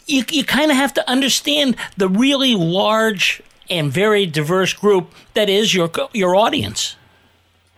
you, 0.06 0.24
you 0.30 0.44
kind 0.44 0.70
of 0.70 0.78
have 0.78 0.94
to 0.94 1.10
understand 1.10 1.76
the 1.98 2.10
really 2.10 2.56
large 2.56 3.42
and 3.74 3.92
very 3.92 4.26
diverse 4.26 4.74
group 4.74 5.14
that 5.34 5.50
is 5.50 5.74
your 5.74 5.90
your 6.14 6.36
audience. 6.36 6.96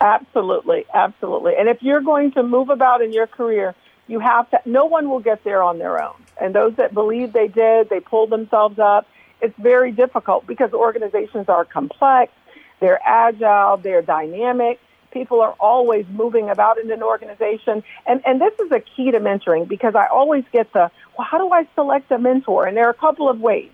Absolutely, 0.01 0.85
absolutely. 0.93 1.53
And 1.57 1.69
if 1.69 1.81
you're 1.81 2.01
going 2.01 2.31
to 2.33 2.43
move 2.43 2.69
about 2.69 3.01
in 3.01 3.13
your 3.13 3.27
career, 3.27 3.73
you 4.07 4.19
have 4.19 4.49
to. 4.51 4.59
No 4.65 4.85
one 4.85 5.09
will 5.09 5.21
get 5.21 5.43
there 5.43 5.63
on 5.63 5.79
their 5.79 6.01
own. 6.01 6.15
And 6.39 6.53
those 6.53 6.75
that 6.75 6.93
believe 6.93 7.31
they 7.31 7.47
did, 7.47 7.89
they 7.89 8.01
pulled 8.01 8.29
themselves 8.29 8.77
up. 8.77 9.07
It's 9.41 9.57
very 9.57 9.91
difficult 9.91 10.45
because 10.45 10.73
organizations 10.73 11.47
are 11.47 11.65
complex, 11.65 12.31
they're 12.79 12.99
agile, 13.05 13.77
they're 13.77 14.01
dynamic. 14.01 14.79
People 15.11 15.39
are 15.39 15.55
always 15.61 16.05
moving 16.09 16.49
about 16.49 16.77
in 16.77 16.91
an 16.91 17.01
organization. 17.01 17.83
And, 18.05 18.21
and 18.25 18.41
this 18.41 18.53
is 18.59 18.69
a 18.71 18.81
key 18.81 19.11
to 19.11 19.19
mentoring 19.21 19.65
because 19.65 19.95
I 19.95 20.07
always 20.07 20.43
get 20.51 20.73
the, 20.73 20.91
well, 21.17 21.25
how 21.25 21.37
do 21.37 21.49
I 21.53 21.65
select 21.73 22.11
a 22.11 22.19
mentor? 22.19 22.67
And 22.67 22.75
there 22.75 22.85
are 22.85 22.91
a 22.91 23.01
couple 23.07 23.29
of 23.29 23.39
ways 23.39 23.71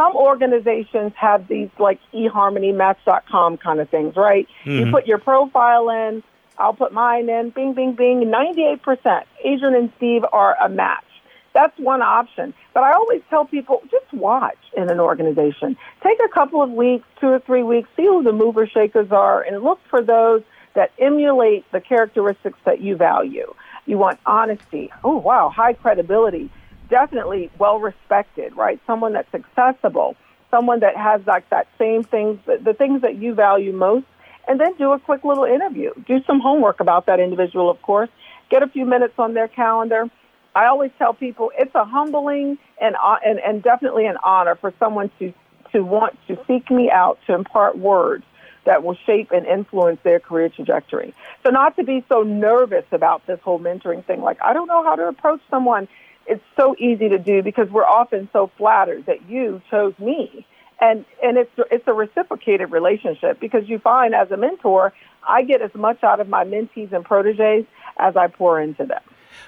some 0.00 0.16
organizations 0.16 1.12
have 1.16 1.46
these 1.46 1.68
like 1.78 2.00
eHarmony, 2.14 2.74
Match.com 2.74 3.58
kind 3.58 3.80
of 3.80 3.90
things, 3.90 4.16
right? 4.16 4.48
Mm-hmm. 4.64 4.86
You 4.86 4.90
put 4.90 5.06
your 5.06 5.18
profile 5.18 5.90
in, 5.90 6.22
I'll 6.58 6.72
put 6.72 6.92
mine 6.92 7.28
in, 7.28 7.50
bing, 7.50 7.74
bing, 7.74 7.94
bing. 7.94 8.20
98%. 8.22 9.24
Adrienne 9.44 9.74
and 9.74 9.92
Steve 9.96 10.24
are 10.32 10.56
a 10.62 10.68
match. 10.68 11.04
That's 11.52 11.76
one 11.78 12.00
option. 12.00 12.54
But 12.72 12.84
I 12.84 12.92
always 12.92 13.20
tell 13.28 13.44
people 13.44 13.82
just 13.90 14.10
watch 14.12 14.58
in 14.74 14.88
an 14.90 15.00
organization. 15.00 15.76
Take 16.02 16.18
a 16.24 16.28
couple 16.28 16.62
of 16.62 16.70
weeks, 16.70 17.06
two 17.20 17.28
or 17.28 17.40
three 17.40 17.62
weeks, 17.62 17.88
see 17.96 18.04
who 18.04 18.22
the 18.22 18.32
mover 18.32 18.66
shakers 18.66 19.10
are, 19.10 19.42
and 19.42 19.62
look 19.62 19.80
for 19.90 20.00
those 20.00 20.42
that 20.74 20.92
emulate 20.98 21.70
the 21.72 21.80
characteristics 21.80 22.58
that 22.64 22.80
you 22.80 22.96
value. 22.96 23.52
You 23.84 23.98
want 23.98 24.20
honesty. 24.24 24.90
Oh, 25.02 25.16
wow, 25.16 25.48
high 25.48 25.72
credibility 25.72 26.50
definitely 26.90 27.50
well 27.58 27.78
respected, 27.78 28.56
right? 28.56 28.80
Someone 28.86 29.12
that's 29.12 29.32
accessible, 29.32 30.16
someone 30.50 30.80
that 30.80 30.96
has 30.96 31.20
like 31.26 31.48
that 31.50 31.68
same 31.78 32.02
things, 32.02 32.38
the 32.46 32.74
things 32.74 33.02
that 33.02 33.16
you 33.16 33.34
value 33.34 33.72
most, 33.72 34.06
and 34.48 34.60
then 34.60 34.76
do 34.76 34.92
a 34.92 34.98
quick 34.98 35.24
little 35.24 35.44
interview. 35.44 35.92
Do 36.06 36.22
some 36.26 36.40
homework 36.40 36.80
about 36.80 37.06
that 37.06 37.20
individual, 37.20 37.70
of 37.70 37.80
course. 37.82 38.10
Get 38.50 38.62
a 38.62 38.68
few 38.68 38.84
minutes 38.84 39.14
on 39.18 39.34
their 39.34 39.48
calendar. 39.48 40.10
I 40.54 40.66
always 40.66 40.90
tell 40.98 41.14
people 41.14 41.52
it's 41.56 41.74
a 41.74 41.84
humbling 41.84 42.58
and 42.80 42.96
uh, 43.02 43.16
and, 43.24 43.38
and 43.38 43.62
definitely 43.62 44.06
an 44.06 44.16
honor 44.24 44.56
for 44.56 44.74
someone 44.78 45.10
to 45.20 45.32
to 45.72 45.80
want 45.84 46.18
to 46.26 46.36
seek 46.48 46.70
me 46.70 46.90
out 46.90 47.18
to 47.28 47.34
impart 47.34 47.78
words 47.78 48.24
that 48.64 48.82
will 48.82 48.96
shape 49.06 49.30
and 49.30 49.46
influence 49.46 50.00
their 50.02 50.20
career 50.20 50.48
trajectory. 50.48 51.14
So 51.44 51.50
not 51.50 51.76
to 51.76 51.84
be 51.84 52.04
so 52.08 52.22
nervous 52.22 52.84
about 52.90 53.26
this 53.26 53.38
whole 53.42 53.60
mentoring 53.60 54.04
thing, 54.04 54.20
like 54.20 54.38
I 54.42 54.52
don't 54.52 54.66
know 54.66 54.82
how 54.82 54.96
to 54.96 55.06
approach 55.06 55.40
someone 55.48 55.86
it's 56.30 56.44
so 56.56 56.74
easy 56.78 57.08
to 57.08 57.18
do 57.18 57.42
because 57.42 57.68
we're 57.70 57.84
often 57.84 58.28
so 58.32 58.50
flattered 58.56 59.06
that 59.06 59.28
you 59.28 59.60
chose 59.70 59.92
me. 59.98 60.46
And, 60.80 61.04
and 61.22 61.36
it's, 61.36 61.50
it's 61.70 61.86
a 61.86 61.92
reciprocated 61.92 62.70
relationship 62.70 63.38
because 63.38 63.68
you 63.68 63.78
find 63.78 64.14
as 64.14 64.30
a 64.30 64.36
mentor, 64.36 64.94
I 65.28 65.42
get 65.42 65.60
as 65.60 65.74
much 65.74 66.02
out 66.02 66.20
of 66.20 66.28
my 66.28 66.44
mentees 66.44 66.92
and 66.92 67.04
proteges 67.04 67.66
as 67.98 68.16
I 68.16 68.28
pour 68.28 68.60
into 68.60 68.86
them 68.86 69.02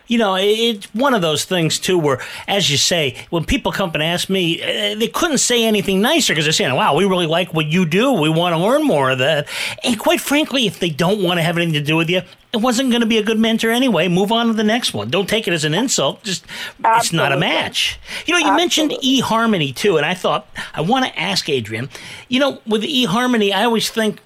you 0.07 0.19
know, 0.19 0.37
it's 0.39 0.87
one 0.95 1.15
of 1.15 1.23
those 1.23 1.45
things 1.45 1.79
too, 1.79 1.99
where, 1.99 2.21
as 2.47 2.71
you 2.71 2.77
say, 2.77 3.17
when 3.31 3.45
people 3.45 3.73
come 3.73 3.91
and 3.95 4.03
ask 4.03 4.29
me, 4.29 4.61
eh, 4.61 4.95
they 4.95 5.09
couldn't 5.09 5.39
say 5.39 5.65
anything 5.65 6.01
nicer 6.01 6.33
because 6.33 6.45
they're 6.45 6.53
saying, 6.53 6.75
"Wow, 6.75 6.95
we 6.95 7.05
really 7.05 7.27
like 7.27 7.55
what 7.55 7.67
you 7.67 7.87
do. 7.87 8.13
We 8.13 8.29
want 8.29 8.55
to 8.55 8.59
learn 8.59 8.83
more 8.83 9.11
of 9.11 9.19
that." 9.19 9.49
And 9.85 9.99
quite 9.99 10.21
frankly, 10.21 10.67
if 10.67 10.81
they 10.81 10.91
don't 10.91 11.23
want 11.23 11.39
to 11.39 11.43
have 11.43 11.57
anything 11.57 11.75
to 11.75 11.81
do 11.81 11.97
with 11.97 12.11
you, 12.11 12.23
it 12.53 12.59
wasn't 12.59 12.91
going 12.91 13.01
to 13.01 13.07
be 13.07 13.17
a 13.17 13.23
good 13.23 13.39
mentor 13.39 13.71
anyway. 13.71 14.09
Move 14.09 14.31
on 14.31 14.49
to 14.49 14.53
the 14.53 14.65
next 14.65 14.93
one. 14.93 15.09
Don't 15.09 15.29
take 15.29 15.49
it 15.49 15.55
as 15.55 15.65
an 15.65 15.73
insult. 15.73 16.23
Just 16.23 16.45
Absolutely. 16.85 16.99
it's 16.99 17.13
not 17.15 17.33
a 17.33 17.39
match. 17.39 17.99
You 18.27 18.35
know, 18.35 18.39
you 18.39 18.51
Absolutely. 18.51 18.89
mentioned 18.89 18.91
eHarmony 19.03 19.75
too, 19.75 19.97
and 19.97 20.05
I 20.05 20.13
thought 20.13 20.47
I 20.75 20.83
want 20.83 21.07
to 21.07 21.19
ask 21.19 21.49
Adrienne. 21.49 21.89
You 22.29 22.41
know, 22.41 22.61
with 22.67 22.83
eHarmony, 22.83 23.53
I 23.55 23.65
always 23.65 23.89
think 23.89 24.21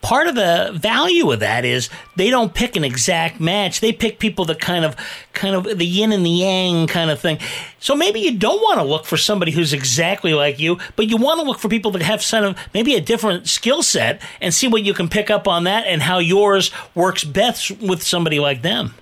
part 0.00 0.26
of 0.26 0.34
the 0.34 0.70
value 0.74 1.30
of 1.30 1.40
that 1.40 1.64
is 1.64 1.90
they 2.16 2.30
don't 2.30 2.54
pick 2.54 2.76
an 2.76 2.84
exact 2.84 3.40
match. 3.40 3.80
They 3.80 3.92
pick 3.92 4.18
people 4.18 4.44
that 4.46 4.60
kind 4.60 4.84
of, 4.84 4.96
kind 5.32 5.54
of 5.54 5.78
the 5.78 5.86
yin 5.86 6.12
and 6.12 6.24
the 6.24 6.30
yang 6.30 6.86
kind 6.86 7.10
of 7.10 7.20
thing. 7.20 7.38
So 7.78 7.94
maybe 7.94 8.20
you 8.20 8.36
don't 8.36 8.60
want 8.60 8.78
to 8.78 8.84
look 8.84 9.04
for 9.04 9.16
somebody 9.16 9.52
who's 9.52 9.72
exactly 9.72 10.34
like 10.34 10.58
you, 10.58 10.78
but 10.96 11.08
you 11.08 11.16
want 11.16 11.40
to 11.40 11.46
look 11.46 11.58
for 11.58 11.68
people 11.68 11.90
that 11.92 12.02
have 12.02 12.22
kind 12.22 12.44
of 12.44 12.56
maybe 12.74 12.94
a 12.94 13.00
different 13.00 13.48
skill 13.48 13.82
set 13.82 14.20
and 14.40 14.54
see 14.54 14.68
what 14.68 14.82
you 14.82 14.94
can 14.94 15.08
pick 15.08 15.30
up 15.30 15.48
on 15.48 15.64
that 15.64 15.86
and 15.86 16.02
how 16.02 16.18
yours 16.18 16.70
works 16.94 17.24
best 17.24 17.70
with 17.80 18.02
somebody 18.02 18.38
like 18.38 18.62
them. 18.62 18.94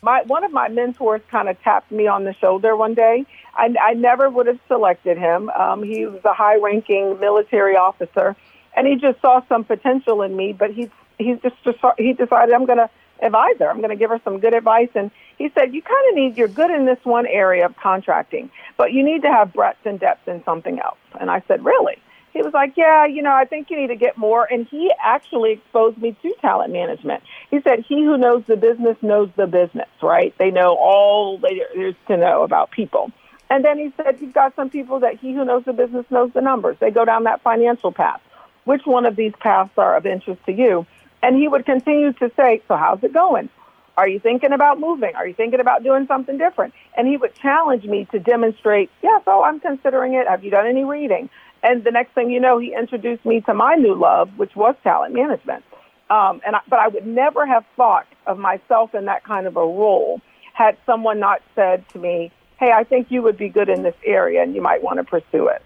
My 0.00 0.22
one 0.22 0.44
of 0.44 0.52
my 0.52 0.68
mentors 0.68 1.22
kind 1.28 1.48
of 1.48 1.60
tapped 1.62 1.90
me 1.90 2.06
on 2.06 2.22
the 2.22 2.32
shoulder 2.34 2.76
one 2.76 2.94
day. 2.94 3.26
I, 3.54 3.74
I 3.82 3.94
never 3.94 4.30
would 4.30 4.46
have 4.46 4.60
selected 4.68 5.18
him. 5.18 5.50
Um, 5.50 5.82
he 5.82 6.06
was 6.06 6.24
a 6.24 6.32
high-ranking 6.32 7.18
military 7.18 7.76
officer 7.76 8.36
and 8.78 8.86
he 8.86 8.94
just 8.94 9.20
saw 9.20 9.42
some 9.48 9.64
potential 9.64 10.22
in 10.22 10.36
me. 10.36 10.52
But 10.52 10.70
he 10.70 10.88
he 11.18 11.34
just 11.42 11.56
he 11.98 12.12
decided 12.12 12.54
I'm 12.54 12.64
going 12.64 12.78
to 12.78 12.88
advise 13.20 13.58
her. 13.58 13.68
I'm 13.68 13.78
going 13.78 13.90
to 13.90 13.96
give 13.96 14.10
her 14.10 14.20
some 14.22 14.38
good 14.38 14.54
advice. 14.54 14.90
And 14.94 15.10
he 15.36 15.50
said, 15.54 15.74
you 15.74 15.82
kind 15.82 16.08
of 16.10 16.14
need 16.14 16.38
you're 16.38 16.46
good 16.46 16.70
in 16.70 16.86
this 16.86 16.98
one 17.02 17.26
area 17.26 17.66
of 17.66 17.76
contracting, 17.76 18.50
but 18.76 18.92
you 18.92 19.02
need 19.02 19.22
to 19.22 19.28
have 19.28 19.52
breadth 19.52 19.84
and 19.84 19.98
depth 19.98 20.28
in 20.28 20.44
something 20.44 20.78
else. 20.78 20.98
And 21.20 21.28
I 21.28 21.42
said, 21.48 21.64
really? 21.64 21.96
He 22.32 22.42
was 22.42 22.52
like, 22.52 22.74
yeah, 22.76 23.04
you 23.06 23.22
know, 23.22 23.32
I 23.32 23.46
think 23.46 23.68
you 23.68 23.80
need 23.80 23.88
to 23.88 23.96
get 23.96 24.16
more. 24.16 24.46
And 24.48 24.66
he 24.68 24.92
actually 25.02 25.52
exposed 25.52 25.98
me 25.98 26.16
to 26.22 26.34
talent 26.40 26.72
management. 26.72 27.24
He 27.50 27.60
said, 27.62 27.84
he 27.88 28.04
who 28.04 28.16
knows 28.16 28.44
the 28.46 28.56
business 28.56 28.96
knows 29.02 29.30
the 29.34 29.48
business, 29.48 29.88
right? 30.00 30.32
They 30.38 30.52
know 30.52 30.76
all 30.76 31.38
there 31.38 31.88
is 31.88 31.96
to 32.06 32.16
know 32.16 32.44
about 32.44 32.70
people. 32.70 33.10
And 33.50 33.64
then 33.64 33.78
he 33.78 33.92
said, 33.96 34.18
you've 34.20 34.34
got 34.34 34.54
some 34.54 34.70
people 34.70 35.00
that 35.00 35.18
he 35.18 35.32
who 35.32 35.44
knows 35.44 35.64
the 35.64 35.72
business 35.72 36.04
knows 36.10 36.30
the 36.32 36.42
numbers. 36.42 36.76
They 36.80 36.90
go 36.90 37.04
down 37.04 37.24
that 37.24 37.40
financial 37.42 37.90
path. 37.92 38.20
Which 38.64 38.82
one 38.84 39.06
of 39.06 39.16
these 39.16 39.32
paths 39.40 39.72
are 39.76 39.96
of 39.96 40.06
interest 40.06 40.44
to 40.46 40.52
you? 40.52 40.86
And 41.22 41.36
he 41.36 41.48
would 41.48 41.64
continue 41.64 42.12
to 42.14 42.30
say, 42.36 42.62
so 42.68 42.76
how's 42.76 43.02
it 43.02 43.12
going? 43.12 43.48
Are 43.96 44.06
you 44.06 44.20
thinking 44.20 44.52
about 44.52 44.78
moving? 44.78 45.16
Are 45.16 45.26
you 45.26 45.34
thinking 45.34 45.58
about 45.58 45.82
doing 45.82 46.06
something 46.06 46.38
different? 46.38 46.72
And 46.96 47.08
he 47.08 47.16
would 47.16 47.34
challenge 47.34 47.84
me 47.84 48.06
to 48.12 48.20
demonstrate, 48.20 48.90
yes, 49.02 49.22
oh, 49.26 49.42
I'm 49.42 49.58
considering 49.58 50.14
it. 50.14 50.28
Have 50.28 50.44
you 50.44 50.52
done 50.52 50.66
any 50.66 50.84
reading? 50.84 51.28
And 51.62 51.82
the 51.82 51.90
next 51.90 52.12
thing 52.12 52.30
you 52.30 52.38
know, 52.38 52.58
he 52.58 52.72
introduced 52.72 53.24
me 53.24 53.40
to 53.42 53.54
my 53.54 53.74
new 53.74 53.94
love, 53.94 54.30
which 54.38 54.54
was 54.54 54.76
talent 54.84 55.14
management. 55.14 55.64
Um, 56.10 56.40
and 56.46 56.56
I, 56.56 56.60
but 56.68 56.78
I 56.78 56.88
would 56.88 57.06
never 57.06 57.44
have 57.46 57.64
thought 57.76 58.06
of 58.26 58.38
myself 58.38 58.94
in 58.94 59.06
that 59.06 59.24
kind 59.24 59.46
of 59.46 59.56
a 59.56 59.60
role 59.60 60.20
had 60.54 60.76
someone 60.86 61.20
not 61.20 61.42
said 61.54 61.88
to 61.90 61.98
me, 61.98 62.30
"Hey, 62.58 62.70
I 62.72 62.84
think 62.84 63.10
you 63.10 63.22
would 63.22 63.36
be 63.36 63.48
good 63.48 63.68
in 63.68 63.82
this 63.82 63.94
area, 64.04 64.42
and 64.42 64.54
you 64.54 64.62
might 64.62 64.82
want 64.82 64.98
to 64.98 65.04
pursue 65.04 65.48
it." 65.48 65.62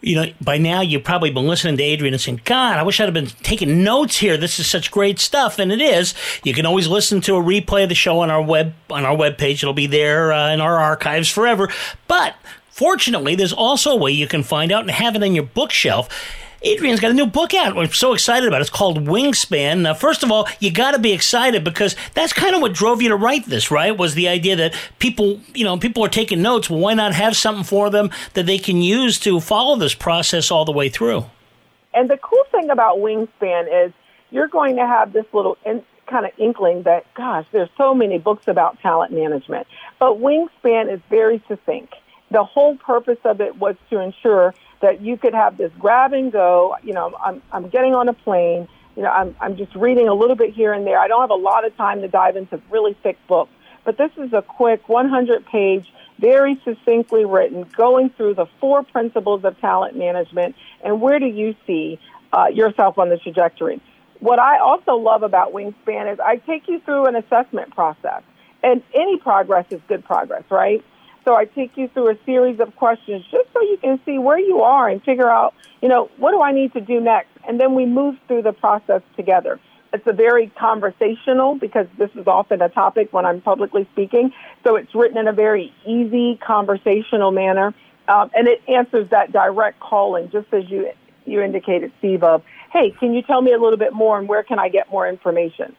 You 0.00 0.16
know, 0.16 0.26
by 0.40 0.58
now 0.58 0.82
you've 0.82 1.04
probably 1.04 1.30
been 1.30 1.46
listening 1.46 1.78
to 1.78 1.82
Adrienne 1.82 2.12
and 2.12 2.20
saying, 2.20 2.42
"God, 2.44 2.76
I 2.76 2.82
wish 2.82 3.00
I'd 3.00 3.04
have 3.04 3.14
been 3.14 3.30
taking 3.42 3.82
notes 3.82 4.18
here. 4.18 4.36
This 4.36 4.58
is 4.60 4.66
such 4.66 4.90
great 4.90 5.18
stuff." 5.18 5.58
And 5.58 5.72
it 5.72 5.80
is. 5.80 6.14
You 6.42 6.52
can 6.52 6.66
always 6.66 6.88
listen 6.88 7.22
to 7.22 7.36
a 7.36 7.42
replay 7.42 7.84
of 7.84 7.88
the 7.88 7.94
show 7.94 8.20
on 8.20 8.30
our 8.30 8.42
web 8.42 8.74
on 8.90 9.04
our 9.04 9.16
web 9.16 9.38
page. 9.38 9.62
It'll 9.62 9.72
be 9.72 9.86
there 9.86 10.32
uh, 10.32 10.52
in 10.52 10.60
our 10.60 10.76
archives 10.78 11.28
forever. 11.28 11.70
But 12.06 12.34
Fortunately, 12.74 13.36
there's 13.36 13.52
also 13.52 13.92
a 13.92 13.96
way 13.96 14.10
you 14.10 14.26
can 14.26 14.42
find 14.42 14.72
out 14.72 14.80
and 14.80 14.90
have 14.90 15.14
it 15.14 15.22
on 15.22 15.32
your 15.32 15.44
bookshelf. 15.44 16.08
Adrienne's 16.66 17.00
got 17.00 17.10
a 17.10 17.14
new 17.14 17.26
book 17.26 17.52
out. 17.52 17.76
I'm 17.76 17.92
so 17.92 18.14
excited 18.14 18.46
about 18.46 18.60
it. 18.60 18.62
It's 18.62 18.70
called 18.70 19.04
Wingspan. 19.06 19.82
Now, 19.82 19.94
first 19.94 20.22
of 20.22 20.32
all, 20.32 20.48
you 20.60 20.70
got 20.70 20.92
to 20.92 20.98
be 20.98 21.12
excited 21.12 21.62
because 21.62 21.94
that's 22.14 22.32
kind 22.32 22.54
of 22.54 22.62
what 22.62 22.72
drove 22.72 23.02
you 23.02 23.10
to 23.10 23.16
write 23.16 23.44
this, 23.46 23.70
right? 23.70 23.96
Was 23.96 24.14
the 24.14 24.28
idea 24.28 24.56
that 24.56 24.74
people, 24.98 25.40
you 25.54 25.64
know, 25.64 25.76
people 25.76 26.04
are 26.04 26.08
taking 26.08 26.40
notes. 26.40 26.70
Well, 26.70 26.80
why 26.80 26.94
not 26.94 27.14
have 27.14 27.36
something 27.36 27.64
for 27.64 27.90
them 27.90 28.10
that 28.32 28.46
they 28.46 28.58
can 28.58 28.80
use 28.80 29.18
to 29.20 29.40
follow 29.40 29.76
this 29.76 29.94
process 29.94 30.50
all 30.50 30.64
the 30.64 30.72
way 30.72 30.88
through? 30.88 31.26
And 31.92 32.08
the 32.08 32.16
cool 32.16 32.44
thing 32.50 32.70
about 32.70 32.96
Wingspan 32.96 33.86
is 33.86 33.92
you're 34.30 34.48
going 34.48 34.76
to 34.76 34.86
have 34.86 35.12
this 35.12 35.26
little 35.32 35.58
in, 35.66 35.82
kind 36.06 36.24
of 36.24 36.32
inkling 36.38 36.84
that, 36.84 37.12
gosh, 37.14 37.46
there's 37.52 37.68
so 37.76 37.94
many 37.94 38.18
books 38.18 38.48
about 38.48 38.80
talent 38.80 39.12
management. 39.12 39.66
But 39.98 40.18
Wingspan 40.18 40.92
is 40.92 41.00
very 41.10 41.42
succinct 41.46 41.94
the 42.34 42.44
whole 42.44 42.76
purpose 42.76 43.18
of 43.24 43.40
it 43.40 43.56
was 43.56 43.76
to 43.90 44.00
ensure 44.00 44.54
that 44.80 45.00
you 45.00 45.16
could 45.16 45.34
have 45.34 45.56
this 45.56 45.72
grab 45.78 46.12
and 46.12 46.32
go. 46.32 46.76
You 46.82 46.92
know, 46.92 47.14
I'm, 47.22 47.42
I'm 47.52 47.68
getting 47.68 47.94
on 47.94 48.08
a 48.08 48.12
plane. 48.12 48.68
You 48.96 49.02
know, 49.02 49.10
I'm, 49.10 49.34
I'm 49.40 49.56
just 49.56 49.74
reading 49.74 50.08
a 50.08 50.14
little 50.14 50.36
bit 50.36 50.54
here 50.54 50.72
and 50.72 50.86
there. 50.86 50.98
I 50.98 51.08
don't 51.08 51.20
have 51.20 51.30
a 51.30 51.34
lot 51.34 51.66
of 51.66 51.76
time 51.76 52.00
to 52.02 52.08
dive 52.08 52.36
into 52.36 52.60
really 52.70 52.96
thick 53.02 53.18
books, 53.26 53.50
but 53.84 53.98
this 53.98 54.10
is 54.16 54.32
a 54.32 54.42
quick 54.42 54.88
100 54.88 55.46
page, 55.46 55.92
very 56.18 56.60
succinctly 56.64 57.24
written, 57.24 57.64
going 57.76 58.10
through 58.10 58.34
the 58.34 58.46
four 58.60 58.84
principles 58.84 59.44
of 59.44 59.58
talent 59.60 59.96
management 59.96 60.54
and 60.84 61.00
where 61.00 61.18
do 61.18 61.26
you 61.26 61.56
see 61.66 61.98
uh, 62.32 62.46
yourself 62.46 62.98
on 62.98 63.08
the 63.08 63.16
trajectory. 63.16 63.80
What 64.20 64.38
I 64.38 64.58
also 64.58 64.94
love 64.94 65.22
about 65.22 65.52
Wingspan 65.52 66.12
is 66.12 66.20
I 66.20 66.36
take 66.36 66.68
you 66.68 66.80
through 66.80 67.06
an 67.06 67.16
assessment 67.16 67.74
process. 67.74 68.22
And 68.62 68.82
any 68.94 69.18
progress 69.18 69.66
is 69.70 69.80
good 69.88 70.04
progress, 70.04 70.44
right? 70.50 70.82
So 71.24 71.34
I 71.34 71.46
take 71.46 71.76
you 71.76 71.88
through 71.88 72.10
a 72.10 72.18
series 72.26 72.60
of 72.60 72.76
questions 72.76 73.24
just 73.30 73.48
so 73.52 73.60
you 73.62 73.78
can 73.80 73.98
see 74.04 74.18
where 74.18 74.38
you 74.38 74.60
are 74.60 74.88
and 74.88 75.02
figure 75.02 75.28
out, 75.30 75.54
you 75.80 75.88
know, 75.88 76.10
what 76.18 76.32
do 76.32 76.42
I 76.42 76.52
need 76.52 76.72
to 76.74 76.80
do 76.80 77.00
next? 77.00 77.30
And 77.48 77.58
then 77.58 77.74
we 77.74 77.86
move 77.86 78.16
through 78.28 78.42
the 78.42 78.52
process 78.52 79.00
together. 79.16 79.58
It's 79.94 80.06
a 80.06 80.12
very 80.12 80.48
conversational 80.58 81.54
because 81.54 81.86
this 81.96 82.10
is 82.14 82.26
often 82.26 82.60
a 82.60 82.68
topic 82.68 83.12
when 83.12 83.24
I'm 83.24 83.40
publicly 83.40 83.88
speaking. 83.92 84.32
So 84.64 84.76
it's 84.76 84.94
written 84.94 85.16
in 85.16 85.28
a 85.28 85.32
very 85.32 85.72
easy 85.86 86.36
conversational 86.44 87.30
manner. 87.30 87.72
Um, 88.08 88.30
and 88.34 88.46
it 88.46 88.60
answers 88.68 89.08
that 89.10 89.32
direct 89.32 89.80
calling, 89.80 90.30
just 90.30 90.52
as 90.52 90.68
you, 90.68 90.90
you 91.24 91.40
indicated, 91.40 91.92
Steve, 92.00 92.22
of, 92.22 92.42
hey, 92.70 92.90
can 92.90 93.14
you 93.14 93.22
tell 93.22 93.40
me 93.40 93.52
a 93.52 93.58
little 93.58 93.78
bit 93.78 93.94
more 93.94 94.18
and 94.18 94.28
where 94.28 94.42
can 94.42 94.58
I 94.58 94.68
get 94.68 94.90
more 94.90 95.08
information? 95.08 95.74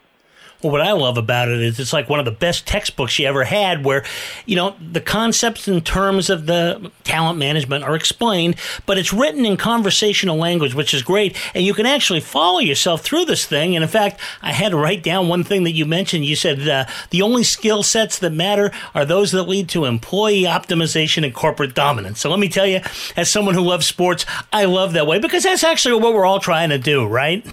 Well, 0.62 0.72
what 0.72 0.82
I 0.82 0.94
love 0.94 1.18
about 1.18 1.50
it 1.50 1.62
is 1.62 1.80
it's 1.80 1.94
like 1.94 2.10
one 2.10 2.20
of 2.20 2.26
the 2.26 2.32
best 2.32 2.66
textbooks 2.66 3.20
you 3.20 3.28
ever 3.28 3.44
had 3.44 3.86
where, 3.86 4.04
you 4.46 4.56
know, 4.56 4.76
the 4.80 5.02
concepts 5.02 5.68
and 5.68 5.86
terms 5.86 6.30
of 6.30 6.46
the 6.46 6.92
talent 7.04 7.38
management 7.38 7.84
are 7.84 7.96
explained, 7.96 8.56
but 8.86 8.98
it's 8.98 9.14
written 9.14 9.46
in 9.46 9.58
conversational 9.58 10.38
language, 10.38 10.74
which 10.74 10.94
is 10.94 11.04
great. 11.04 11.38
And 11.54 11.64
you 11.66 11.74
can 11.74 11.86
actually 11.86 12.22
follow 12.22 12.60
yourself 12.60 13.02
through 13.02 13.26
this 13.26 13.46
thing. 13.46 13.76
And 13.76 13.84
in 13.84 13.90
fact, 13.90 14.20
I 14.42 14.54
had 14.54 14.70
to 14.70 14.78
write 14.78 15.04
down 15.04 15.28
one 15.28 15.44
thing 15.44 15.66
that 15.66 15.74
you 15.74 15.86
mentioned. 15.86 16.26
You 16.26 16.36
said 16.36 16.68
uh, 16.68 16.86
the 17.10 17.22
only 17.22 17.44
skill 17.44 17.84
sets 17.84 18.18
that 18.20 18.32
matter 18.32 18.72
are 18.96 19.06
those 19.06 19.32
that 19.32 19.44
lead 19.44 19.70
to 19.70 19.86
employee 19.86 20.44
optimization 20.44 21.24
and 21.24 21.34
corporate 21.34 21.76
dominance. 21.76 22.20
So 22.20 22.30
let 22.30 22.40
me 22.40 22.50
tell 22.50 22.66
you, 22.66 22.82
as 23.16 23.30
someone 23.30 23.56
who 23.56 23.62
loves 23.62 23.86
sports, 23.86 24.26
I 24.52 24.66
love 24.66 24.94
that 24.94 25.06
way 25.06 25.20
because 25.20 25.44
that's 25.44 25.64
actually 25.64 26.02
what 26.02 26.14
we're 26.14 26.26
all 26.26 26.40
trying 26.40 26.70
to 26.70 26.80
do, 26.80 27.06
right? 27.06 27.44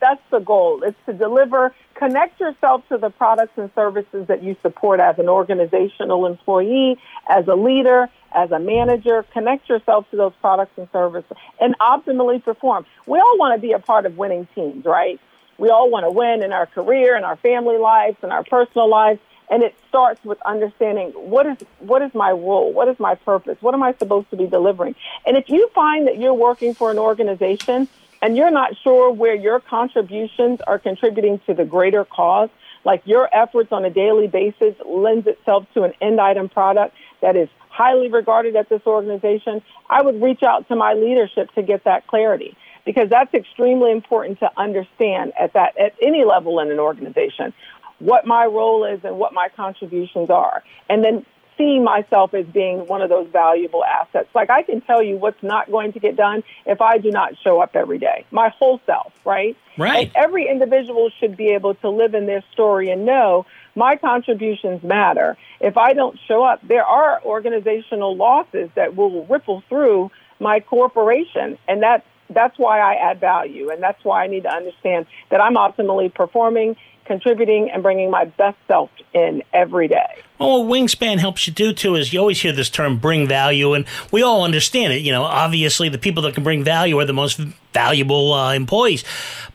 That's 0.00 0.22
the 0.30 0.40
goal. 0.40 0.82
It's 0.82 0.98
to 1.06 1.12
deliver 1.12 1.72
connect 2.02 2.40
yourself 2.40 2.82
to 2.88 2.98
the 2.98 3.10
products 3.10 3.52
and 3.56 3.70
services 3.74 4.26
that 4.26 4.42
you 4.42 4.56
support 4.60 4.98
as 4.98 5.18
an 5.18 5.28
organizational 5.28 6.26
employee, 6.26 6.98
as 7.28 7.46
a 7.46 7.54
leader, 7.54 8.08
as 8.34 8.50
a 8.50 8.58
manager. 8.58 9.24
Connect 9.32 9.68
yourself 9.68 10.10
to 10.10 10.16
those 10.16 10.32
products 10.40 10.72
and 10.76 10.88
services 10.92 11.30
and 11.60 11.78
optimally 11.78 12.42
perform. 12.42 12.86
We 13.06 13.18
all 13.20 13.38
want 13.38 13.54
to 13.54 13.60
be 13.60 13.72
a 13.72 13.78
part 13.78 14.06
of 14.06 14.16
winning 14.16 14.48
teams, 14.54 14.84
right? 14.84 15.20
We 15.58 15.68
all 15.68 15.90
want 15.90 16.04
to 16.04 16.10
win 16.10 16.42
in 16.42 16.52
our 16.52 16.66
career, 16.66 17.16
in 17.16 17.22
our 17.22 17.36
family 17.36 17.78
lives, 17.78 18.16
in 18.22 18.32
our 18.32 18.42
personal 18.42 18.88
lives. 18.88 19.20
And 19.48 19.62
it 19.62 19.76
starts 19.88 20.24
with 20.24 20.40
understanding 20.42 21.10
what 21.10 21.46
is 21.46 21.58
what 21.78 22.00
is 22.00 22.14
my 22.14 22.30
role, 22.30 22.72
what 22.72 22.88
is 22.88 22.98
my 22.98 23.16
purpose, 23.16 23.58
what 23.60 23.74
am 23.74 23.82
I 23.82 23.92
supposed 23.92 24.30
to 24.30 24.36
be 24.36 24.46
delivering. 24.46 24.94
And 25.26 25.36
if 25.36 25.50
you 25.50 25.68
find 25.74 26.06
that 26.06 26.18
you're 26.18 26.32
working 26.34 26.74
for 26.74 26.90
an 26.90 26.98
organization 26.98 27.86
and 28.22 28.36
you're 28.36 28.52
not 28.52 28.76
sure 28.82 29.12
where 29.12 29.34
your 29.34 29.58
contributions 29.60 30.60
are 30.66 30.78
contributing 30.78 31.40
to 31.46 31.54
the 31.54 31.64
greater 31.64 32.04
cause, 32.04 32.48
like 32.84 33.02
your 33.04 33.28
efforts 33.32 33.72
on 33.72 33.84
a 33.84 33.90
daily 33.90 34.28
basis 34.28 34.74
lends 34.86 35.26
itself 35.26 35.66
to 35.74 35.82
an 35.82 35.92
end 36.00 36.20
item 36.20 36.48
product 36.48 36.94
that 37.20 37.36
is 37.36 37.48
highly 37.68 38.08
regarded 38.08 38.54
at 38.54 38.68
this 38.68 38.82
organization, 38.86 39.62
I 39.90 40.02
would 40.02 40.22
reach 40.22 40.42
out 40.42 40.68
to 40.68 40.76
my 40.76 40.94
leadership 40.94 41.52
to 41.54 41.62
get 41.62 41.84
that 41.84 42.06
clarity 42.06 42.56
because 42.84 43.08
that's 43.08 43.32
extremely 43.34 43.90
important 43.90 44.38
to 44.40 44.50
understand 44.56 45.32
at 45.38 45.54
that 45.54 45.76
at 45.78 45.94
any 46.00 46.24
level 46.24 46.60
in 46.60 46.70
an 46.70 46.78
organization 46.78 47.52
what 47.98 48.26
my 48.26 48.44
role 48.44 48.84
is 48.84 49.00
and 49.04 49.16
what 49.16 49.32
my 49.32 49.48
contributions 49.56 50.28
are. 50.28 50.62
And 50.88 51.04
then 51.04 51.24
see 51.56 51.78
myself 51.78 52.34
as 52.34 52.46
being 52.46 52.86
one 52.86 53.02
of 53.02 53.08
those 53.08 53.28
valuable 53.28 53.84
assets. 53.84 54.28
Like 54.34 54.50
I 54.50 54.62
can 54.62 54.80
tell 54.80 55.02
you 55.02 55.16
what's 55.16 55.42
not 55.42 55.70
going 55.70 55.92
to 55.92 56.00
get 56.00 56.16
done 56.16 56.42
if 56.66 56.80
I 56.80 56.98
do 56.98 57.10
not 57.10 57.34
show 57.42 57.60
up 57.60 57.74
every 57.74 57.98
day. 57.98 58.24
My 58.30 58.48
whole 58.48 58.80
self, 58.86 59.12
right? 59.24 59.56
Right. 59.78 60.12
And 60.14 60.24
every 60.24 60.48
individual 60.48 61.10
should 61.18 61.36
be 61.36 61.48
able 61.48 61.74
to 61.76 61.88
live 61.88 62.14
in 62.14 62.26
their 62.26 62.44
story 62.52 62.90
and 62.90 63.06
know 63.06 63.46
my 63.74 63.96
contributions 63.96 64.82
matter. 64.82 65.36
If 65.60 65.76
I 65.76 65.92
don't 65.94 66.18
show 66.26 66.44
up, 66.44 66.66
there 66.66 66.84
are 66.84 67.22
organizational 67.24 68.16
losses 68.16 68.70
that 68.74 68.96
will 68.96 69.24
ripple 69.26 69.62
through 69.68 70.10
my 70.40 70.60
corporation 70.60 71.56
and 71.68 71.82
that's 71.82 72.04
that's 72.30 72.58
why 72.58 72.80
I 72.80 72.94
add 72.94 73.20
value 73.20 73.70
and 73.70 73.82
that's 73.82 74.02
why 74.04 74.24
I 74.24 74.26
need 74.26 74.44
to 74.44 74.52
understand 74.52 75.06
that 75.30 75.40
I'm 75.40 75.54
optimally 75.54 76.12
performing 76.12 76.76
contributing 77.04 77.70
and 77.70 77.82
bringing 77.82 78.10
my 78.10 78.24
best 78.24 78.56
self 78.66 78.90
in 79.12 79.42
every 79.52 79.88
day. 79.88 80.22
Well, 80.38 80.64
what 80.64 80.76
Wingspan 80.76 81.18
helps 81.18 81.46
you 81.46 81.52
do 81.52 81.72
too 81.72 81.94
is 81.94 82.12
you 82.12 82.18
always 82.18 82.40
hear 82.40 82.52
this 82.52 82.70
term 82.70 82.98
bring 82.98 83.28
value, 83.28 83.74
and 83.74 83.84
we 84.10 84.22
all 84.22 84.44
understand 84.44 84.92
it. 84.92 85.02
You 85.02 85.12
know, 85.12 85.22
obviously 85.22 85.88
the 85.88 85.98
people 85.98 86.22
that 86.24 86.34
can 86.34 86.42
bring 86.42 86.64
value 86.64 86.98
are 86.98 87.04
the 87.04 87.12
most 87.12 87.40
valuable 87.72 88.32
uh, 88.32 88.52
employees. 88.52 89.04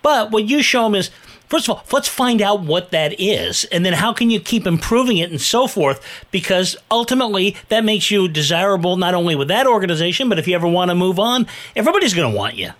But 0.01 0.31
what 0.31 0.45
you 0.45 0.61
show 0.61 0.83
them 0.83 0.95
is 0.95 1.11
First 1.47 1.69
of 1.69 1.77
all, 1.77 1.83
let's 1.93 2.09
find 2.09 2.41
out 2.41 2.61
what 2.63 2.91
that 2.91 3.21
is, 3.21 3.63
and 3.71 3.85
then 3.85 3.93
how 3.93 4.11
can 4.11 4.29
you 4.29 4.39
keep 4.39 4.67
improving 4.67 5.17
it 5.17 5.31
and 5.31 5.39
so 5.39 5.65
forth, 5.65 6.05
because 6.29 6.75
ultimately 6.91 7.55
that 7.69 7.85
makes 7.85 8.11
you 8.11 8.27
desirable 8.27 8.97
not 8.97 9.13
only 9.13 9.33
with 9.33 9.47
that 9.47 9.65
organization, 9.65 10.27
but 10.27 10.39
if 10.39 10.47
you 10.47 10.55
ever 10.55 10.67
want 10.67 10.91
to 10.91 10.95
move 10.95 11.19
on, 11.19 11.47
everybody's 11.73 12.13
going 12.13 12.29
to 12.29 12.37
want 12.37 12.55
you. 12.55 12.71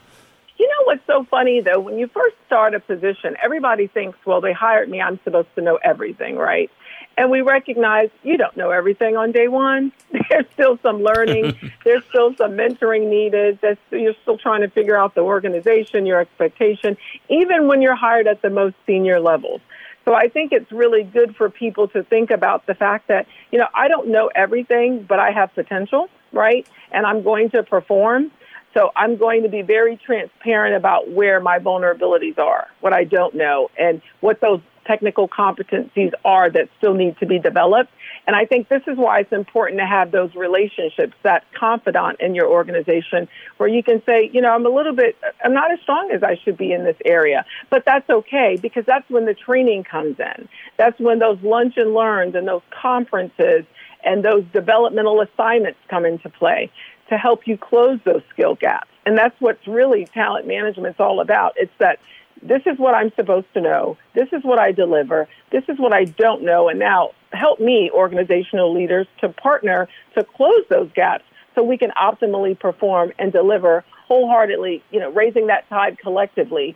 You 1.07 1.13
know 1.13 1.19
what's 1.19 1.27
so 1.27 1.29
funny 1.29 1.61
though. 1.61 1.79
When 1.79 1.97
you 1.97 2.07
first 2.07 2.35
start 2.45 2.73
a 2.73 2.79
position, 2.79 3.35
everybody 3.43 3.87
thinks, 3.87 4.17
well, 4.25 4.41
they 4.41 4.53
hired 4.53 4.89
me. 4.89 5.01
I'm 5.01 5.19
supposed 5.23 5.53
to 5.55 5.61
know 5.61 5.79
everything, 5.83 6.35
right? 6.35 6.69
And 7.17 7.31
we 7.31 7.41
recognize 7.41 8.09
you 8.23 8.37
don't 8.37 8.55
know 8.55 8.71
everything 8.71 9.17
on 9.17 9.31
day 9.31 9.47
one. 9.47 9.91
There's 10.29 10.45
still 10.53 10.77
some 10.83 11.01
learning. 11.01 11.57
There's 11.83 12.03
still 12.09 12.35
some 12.35 12.51
mentoring 12.51 13.09
needed. 13.09 13.59
There's, 13.61 13.77
you're 13.91 14.13
still 14.21 14.37
trying 14.37 14.61
to 14.61 14.69
figure 14.69 14.97
out 14.97 15.15
the 15.15 15.21
organization, 15.21 16.05
your 16.05 16.19
expectation, 16.19 16.97
even 17.29 17.67
when 17.67 17.81
you're 17.81 17.95
hired 17.95 18.27
at 18.27 18.41
the 18.41 18.49
most 18.49 18.75
senior 18.85 19.19
levels. 19.19 19.61
So 20.05 20.13
I 20.13 20.29
think 20.29 20.53
it's 20.53 20.71
really 20.71 21.03
good 21.03 21.35
for 21.35 21.49
people 21.49 21.89
to 21.89 22.03
think 22.03 22.31
about 22.31 22.65
the 22.65 22.75
fact 22.75 23.09
that, 23.09 23.27
you 23.51 23.59
know, 23.59 23.67
I 23.73 23.89
don't 23.89 24.07
know 24.07 24.29
everything, 24.33 25.03
but 25.03 25.19
I 25.19 25.31
have 25.31 25.53
potential, 25.53 26.09
right? 26.31 26.65
And 26.91 27.05
I'm 27.05 27.23
going 27.23 27.49
to 27.51 27.63
perform. 27.63 28.31
So 28.77 28.91
I'm 28.95 29.17
going 29.17 29.41
to 29.41 29.49
be 29.49 29.63
very 29.63 29.97
transparent 29.97 30.75
about 30.75 31.09
where 31.09 31.39
my 31.39 31.57
vulnerabilities 31.57 32.37
are, 32.37 32.67
what 32.79 32.93
I 32.93 33.05
don't 33.05 33.33
know, 33.33 33.71
and 33.75 34.03
what 34.19 34.39
those 34.39 34.61
technical 34.85 35.27
competencies 35.27 36.11
are 36.23 36.51
that 36.51 36.69
still 36.77 36.93
need 36.93 37.17
to 37.17 37.25
be 37.25 37.39
developed. 37.39 37.89
And 38.27 38.35
I 38.35 38.45
think 38.45 38.69
this 38.69 38.83
is 38.85 38.95
why 38.95 39.21
it's 39.21 39.33
important 39.33 39.79
to 39.79 39.85
have 39.87 40.11
those 40.11 40.35
relationships, 40.35 41.13
that 41.23 41.43
confidant 41.59 42.21
in 42.21 42.35
your 42.35 42.47
organization 42.47 43.27
where 43.57 43.67
you 43.67 43.81
can 43.81 44.03
say, 44.05 44.29
you 44.31 44.41
know, 44.41 44.53
I'm 44.53 44.65
a 44.65 44.69
little 44.69 44.93
bit, 44.93 45.17
I'm 45.43 45.55
not 45.55 45.71
as 45.71 45.79
strong 45.81 46.11
as 46.13 46.21
I 46.21 46.39
should 46.43 46.55
be 46.55 46.71
in 46.71 46.83
this 46.83 46.97
area, 47.03 47.45
but 47.71 47.83
that's 47.83 48.07
okay 48.07 48.57
because 48.61 48.85
that's 48.85 49.09
when 49.09 49.25
the 49.25 49.33
training 49.33 49.85
comes 49.85 50.19
in. 50.19 50.47
That's 50.77 50.99
when 50.99 51.17
those 51.17 51.41
lunch 51.41 51.77
and 51.77 51.95
learns 51.95 52.35
and 52.35 52.47
those 52.47 52.63
conferences 52.69 53.65
and 54.03 54.23
those 54.23 54.45
developmental 54.53 55.21
assignments 55.21 55.79
come 55.89 56.05
into 56.05 56.29
play 56.29 56.71
to 57.09 57.17
help 57.17 57.47
you 57.47 57.57
close 57.57 57.99
those 58.03 58.21
skill 58.33 58.55
gaps. 58.55 58.89
And 59.05 59.17
that's 59.17 59.39
what's 59.39 59.65
really 59.67 60.05
talent 60.05 60.47
management's 60.47 60.99
all 60.99 61.21
about. 61.21 61.53
It's 61.55 61.71
that 61.79 61.99
this 62.41 62.61
is 62.65 62.77
what 62.77 62.93
I'm 62.93 63.11
supposed 63.15 63.47
to 63.53 63.61
know. 63.61 63.97
This 64.13 64.27
is 64.31 64.43
what 64.43 64.59
I 64.59 64.71
deliver. 64.71 65.27
This 65.51 65.63
is 65.69 65.79
what 65.79 65.93
I 65.93 66.03
don't 66.05 66.43
know. 66.43 66.69
And 66.69 66.79
now 66.79 67.11
help 67.31 67.59
me, 67.59 67.89
organizational 67.91 68.73
leaders, 68.73 69.07
to 69.21 69.29
partner 69.29 69.87
to 70.15 70.23
close 70.23 70.63
those 70.69 70.89
gaps 70.93 71.23
so 71.55 71.63
we 71.63 71.77
can 71.77 71.91
optimally 71.91 72.57
perform 72.57 73.11
and 73.17 73.31
deliver 73.31 73.83
wholeheartedly, 74.07 74.83
you 74.91 74.99
know, 74.99 75.09
raising 75.11 75.47
that 75.47 75.67
tide 75.69 75.97
collectively 75.99 76.75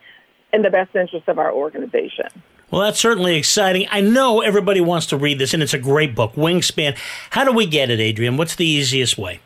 in 0.51 0.61
the 0.63 0.69
best 0.69 0.95
interest 0.95 1.27
of 1.27 1.37
our 1.37 1.51
organization. 1.51 2.27
Well, 2.71 2.81
that's 2.81 2.99
certainly 2.99 3.35
exciting. 3.35 3.87
I 3.91 4.01
know 4.01 4.41
everybody 4.41 4.79
wants 4.79 5.05
to 5.07 5.17
read 5.17 5.39
this, 5.39 5.53
and 5.53 5.61
it's 5.61 5.73
a 5.73 5.79
great 5.79 6.15
book, 6.15 6.33
Wingspan. 6.33 6.97
How 7.31 7.43
do 7.43 7.51
we 7.51 7.65
get 7.65 7.89
it, 7.89 7.99
Adrienne? 7.99 8.37
What's 8.37 8.55
the 8.55 8.65
easiest 8.65 9.17
way? 9.17 9.41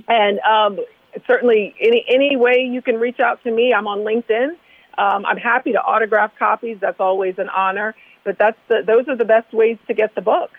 And 0.06 0.38
um, 0.40 0.78
certainly, 1.26 1.74
any 1.80 2.04
any 2.08 2.36
way 2.36 2.60
you 2.60 2.80
can 2.80 3.00
reach 3.00 3.18
out 3.18 3.42
to 3.42 3.50
me, 3.50 3.72
I'm 3.72 3.88
on 3.88 3.98
LinkedIn. 4.00 4.50
Um, 4.96 5.26
I'm 5.26 5.38
happy 5.38 5.72
to 5.72 5.82
autograph 5.82 6.38
copies. 6.38 6.78
That's 6.80 7.00
always 7.00 7.38
an 7.38 7.48
honor. 7.48 7.96
But 8.22 8.38
that's 8.38 8.58
the, 8.68 8.84
those 8.86 9.08
are 9.08 9.16
the 9.16 9.24
best 9.24 9.52
ways 9.52 9.78
to 9.88 9.94
get 9.94 10.14
the 10.14 10.22
book. 10.22 10.52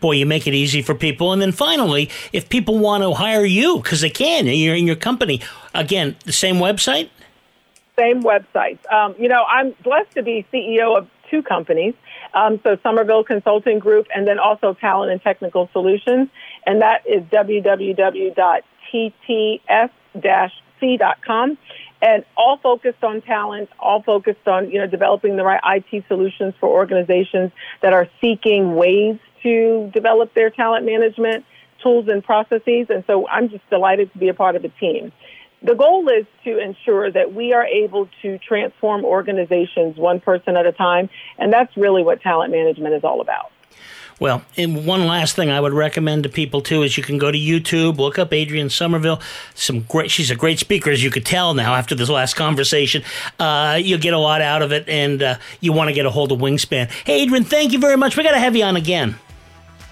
Boy, 0.00 0.12
you 0.12 0.26
make 0.26 0.46
it 0.46 0.54
easy 0.54 0.82
for 0.82 0.94
people. 0.94 1.32
And 1.32 1.40
then 1.42 1.52
finally, 1.52 2.10
if 2.32 2.48
people 2.48 2.78
want 2.78 3.02
to 3.02 3.14
hire 3.14 3.44
you, 3.44 3.78
because 3.78 4.00
they 4.00 4.10
can, 4.10 4.46
you're 4.46 4.76
in 4.76 4.86
your 4.86 4.96
company, 4.96 5.40
again, 5.74 6.16
the 6.24 6.32
same 6.32 6.56
website? 6.56 7.10
Same 7.98 8.22
website. 8.22 8.78
Um, 8.92 9.14
you 9.18 9.28
know, 9.28 9.44
I'm 9.48 9.74
blessed 9.82 10.12
to 10.14 10.22
be 10.22 10.46
CEO 10.52 10.96
of 10.96 11.08
two 11.30 11.42
companies. 11.42 11.94
Um, 12.34 12.60
so 12.62 12.76
Somerville 12.82 13.24
Consulting 13.24 13.78
Group 13.78 14.06
and 14.14 14.26
then 14.26 14.38
also 14.38 14.74
Talent 14.74 15.10
and 15.12 15.22
Technical 15.22 15.68
Solutions. 15.72 16.28
And 16.66 16.82
that 16.82 17.06
is 17.06 17.22
www.tts-c.com 17.24 18.38
and 22.00 22.24
all 22.36 22.58
focused 22.58 23.02
on 23.02 23.20
talent, 23.22 23.68
all 23.80 24.02
focused 24.02 24.46
on, 24.46 24.70
you 24.70 24.78
know, 24.78 24.86
developing 24.86 25.36
the 25.36 25.42
right 25.42 25.60
IT 25.64 26.04
solutions 26.06 26.54
for 26.60 26.68
organizations 26.68 27.50
that 27.82 27.92
are 27.92 28.08
seeking 28.20 28.76
ways 28.76 29.18
to 29.42 29.90
develop 29.94 30.34
their 30.34 30.50
talent 30.50 30.84
management 30.84 31.44
tools 31.82 32.08
and 32.08 32.22
processes. 32.24 32.86
And 32.88 33.04
so 33.06 33.28
I'm 33.28 33.48
just 33.48 33.68
delighted 33.70 34.12
to 34.12 34.18
be 34.18 34.28
a 34.28 34.34
part 34.34 34.56
of 34.56 34.64
a 34.64 34.68
team. 34.68 35.12
The 35.62 35.74
goal 35.74 36.08
is 36.08 36.26
to 36.44 36.58
ensure 36.58 37.10
that 37.10 37.34
we 37.34 37.52
are 37.52 37.64
able 37.64 38.08
to 38.22 38.38
transform 38.38 39.04
organizations 39.04 39.96
one 39.96 40.20
person 40.20 40.56
at 40.56 40.66
a 40.66 40.72
time. 40.72 41.10
And 41.36 41.52
that's 41.52 41.76
really 41.76 42.02
what 42.02 42.20
talent 42.20 42.52
management 42.52 42.94
is 42.94 43.02
all 43.02 43.20
about. 43.20 43.50
Well, 44.20 44.42
and 44.56 44.84
one 44.84 45.06
last 45.06 45.36
thing 45.36 45.48
I 45.48 45.60
would 45.60 45.72
recommend 45.72 46.24
to 46.24 46.28
people 46.28 46.60
too 46.60 46.82
is 46.82 46.96
you 46.96 47.04
can 47.04 47.18
go 47.18 47.30
to 47.30 47.38
YouTube, 47.38 47.98
look 47.98 48.18
up 48.18 48.32
Adrienne 48.32 48.68
Somerville. 48.68 49.20
Some 49.54 49.82
great, 49.82 50.10
she's 50.10 50.30
a 50.30 50.34
great 50.34 50.58
speaker, 50.58 50.90
as 50.90 51.04
you 51.04 51.10
could 51.10 51.24
tell 51.24 51.54
now 51.54 51.74
after 51.74 51.94
this 51.94 52.08
last 52.08 52.34
conversation. 52.34 53.04
Uh, 53.38 53.78
you'll 53.80 54.00
get 54.00 54.14
a 54.14 54.18
lot 54.18 54.40
out 54.40 54.60
of 54.60 54.72
it, 54.72 54.88
and 54.88 55.22
uh, 55.22 55.36
you 55.60 55.72
want 55.72 55.88
to 55.88 55.94
get 55.94 56.04
a 56.04 56.10
hold 56.10 56.32
of 56.32 56.40
Wingspan. 56.40 56.90
Hey, 57.04 57.22
Adrienne, 57.22 57.44
thank 57.44 57.72
you 57.72 57.78
very 57.78 57.96
much. 57.96 58.16
We 58.16 58.24
got 58.24 58.32
to 58.32 58.40
have 58.40 58.56
you 58.56 58.64
on 58.64 58.74
again. 58.74 59.16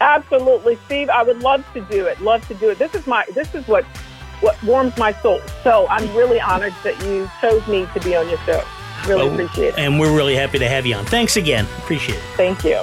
Absolutely, 0.01 0.79
Steve. 0.87 1.09
I 1.09 1.23
would 1.23 1.41
love 1.41 1.65
to 1.75 1.81
do 1.83 2.07
it. 2.07 2.21
Love 2.21 2.47
to 2.49 2.55
do 2.55 2.71
it. 2.71 2.79
This 2.79 2.95
is 2.95 3.07
my. 3.07 3.25
This 3.35 3.55
is 3.55 3.67
what 3.67 3.85
what 4.41 4.63
warms 4.63 4.97
my 4.99 5.13
soul. 5.13 5.41
So 5.63 5.87
I'm 5.89 6.15
really 6.15 6.41
honored 6.41 6.75
that 6.85 7.03
you 7.05 7.31
chose 7.41 7.67
me 7.67 7.89
to 7.95 8.01
be 8.01 8.15
on 8.15 8.29
your 8.29 8.39
show. 8.39 8.63
Really 9.07 9.29
appreciate 9.29 9.69
it. 9.69 9.79
And 9.79 9.99
we're 9.99 10.15
really 10.15 10.35
happy 10.35 10.59
to 10.59 10.69
have 10.69 10.85
you 10.85 10.95
on. 10.95 11.07
Thanks 11.07 11.37
again. 11.37 11.67
Appreciate 11.79 12.17
it. 12.17 12.23
Thank 12.37 12.65
you. 12.65 12.83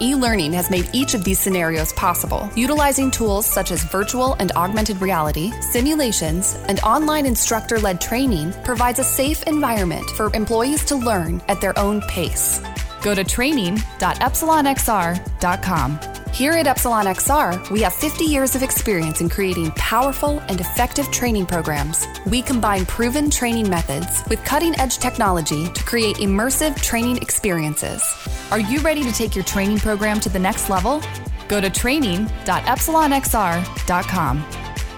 E 0.00 0.14
learning 0.14 0.52
has 0.52 0.70
made 0.70 0.88
each 0.92 1.14
of 1.14 1.24
these 1.24 1.38
scenarios 1.38 1.92
possible, 1.92 2.50
utilizing 2.56 3.10
tools 3.10 3.46
such 3.46 3.70
as 3.70 3.84
virtual 3.84 4.34
and 4.40 4.50
augmented 4.52 4.98
reality, 5.00 5.52
simulations, 5.60 6.56
and 6.68 6.80
online 6.80 7.26
instructor 7.26 7.78
led 7.78 8.00
training 8.00 8.52
provides 8.64 8.98
a 8.98 9.04
safe 9.04 9.44
environment 9.44 10.10
for 10.10 10.34
employees 10.34 10.84
to 10.86 10.96
learn 10.96 11.40
at 11.48 11.60
their 11.60 11.78
own 11.78 12.00
pace. 12.02 12.60
Go 13.02 13.14
to 13.14 13.22
training.epsilonxr.com. 13.22 16.00
Here 16.34 16.52
at 16.52 16.66
Epsilon 16.66 17.06
XR, 17.06 17.70
we 17.70 17.80
have 17.82 17.94
50 17.94 18.24
years 18.24 18.56
of 18.56 18.64
experience 18.64 19.20
in 19.20 19.28
creating 19.28 19.70
powerful 19.76 20.40
and 20.48 20.60
effective 20.60 21.08
training 21.12 21.46
programs. 21.46 22.08
We 22.26 22.42
combine 22.42 22.86
proven 22.86 23.30
training 23.30 23.70
methods 23.70 24.24
with 24.28 24.44
cutting 24.44 24.76
edge 24.80 24.98
technology 24.98 25.68
to 25.68 25.84
create 25.84 26.16
immersive 26.16 26.74
training 26.82 27.18
experiences. 27.18 28.02
Are 28.50 28.60
you 28.60 28.80
ready 28.80 29.02
to 29.02 29.12
take 29.12 29.34
your 29.34 29.44
training 29.44 29.78
program 29.78 30.20
to 30.20 30.28
the 30.28 30.38
next 30.38 30.70
level? 30.70 31.02
Go 31.48 31.60
to 31.60 31.70
training.epsilonxr.com. 31.70 34.44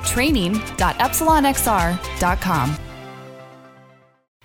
Training.epsilonxr.com. 0.05 2.77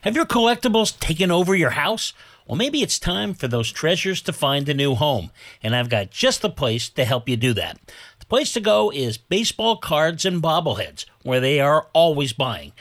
Have 0.02 0.16
your 0.16 0.26
collectibles 0.26 1.00
taken 1.00 1.30
over 1.30 1.56
your 1.56 1.70
house? 1.72 2.14
Well, 2.48 2.58
maybe 2.58 2.82
it's 2.82 2.98
time 2.98 3.36
for 3.36 3.48
those 3.48 3.72
treasures 3.72 4.22
to 4.24 4.34
find 4.34 4.68
a 4.68 4.74
new 4.74 4.96
home, 4.96 5.30
and 5.62 5.76
I've 5.76 5.90
got 5.90 6.10
just 6.10 6.42
the 6.42 6.50
place 6.50 6.90
to 6.90 7.06
help 7.06 7.30
you 7.30 7.38
do 7.38 7.54
that. 7.54 7.80
The 8.20 8.26
place 8.26 8.52
to 8.54 8.60
go 8.60 8.92
is 8.92 9.18
Baseball 9.18 9.78
Cards 9.78 10.26
and 10.26 10.42
Bobbleheads, 10.42 11.06
where 11.22 11.40
they 11.40 11.60
are 11.60 11.88
always 11.94 12.34
buying. 12.34 12.72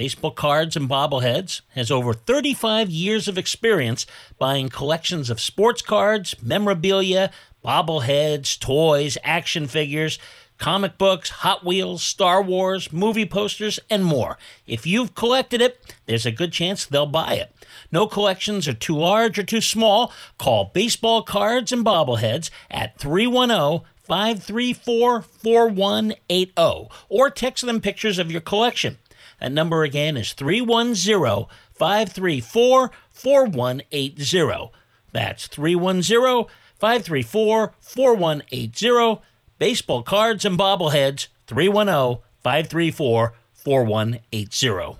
Baseball 0.00 0.30
Cards 0.30 0.76
and 0.76 0.88
Bobbleheads 0.88 1.60
has 1.74 1.90
over 1.90 2.14
35 2.14 2.88
years 2.88 3.28
of 3.28 3.36
experience 3.36 4.06
buying 4.38 4.70
collections 4.70 5.28
of 5.28 5.42
sports 5.42 5.82
cards, 5.82 6.34
memorabilia, 6.42 7.30
bobbleheads, 7.62 8.58
toys, 8.58 9.18
action 9.22 9.66
figures, 9.66 10.18
comic 10.56 10.96
books, 10.96 11.28
Hot 11.28 11.66
Wheels, 11.66 12.02
Star 12.02 12.40
Wars, 12.40 12.90
movie 12.90 13.26
posters, 13.26 13.78
and 13.90 14.02
more. 14.02 14.38
If 14.66 14.86
you've 14.86 15.14
collected 15.14 15.60
it, 15.60 15.78
there's 16.06 16.24
a 16.24 16.32
good 16.32 16.54
chance 16.54 16.86
they'll 16.86 17.04
buy 17.04 17.34
it. 17.34 17.54
No 17.92 18.06
collections 18.06 18.66
are 18.66 18.72
too 18.72 18.96
large 18.96 19.38
or 19.38 19.42
too 19.42 19.60
small. 19.60 20.14
Call 20.38 20.70
Baseball 20.72 21.22
Cards 21.22 21.72
and 21.72 21.84
Bobbleheads 21.84 22.48
at 22.70 22.98
310 22.98 23.86
534 24.10 25.20
4180 25.20 26.88
or 27.10 27.28
text 27.28 27.66
them 27.66 27.82
pictures 27.82 28.18
of 28.18 28.32
your 28.32 28.40
collection. 28.40 28.96
That 29.40 29.52
number 29.52 29.82
again 29.82 30.16
is 30.16 30.32
310 30.34 31.46
534 31.74 32.90
4180. 33.10 34.70
That's 35.12 35.46
310 35.46 36.46
534 36.78 37.74
4180. 37.80 39.22
Baseball 39.58 40.02
cards 40.02 40.44
and 40.44 40.58
bobbleheads 40.58 41.28
310 41.46 42.22
534 42.42 43.34
4180. 43.54 44.99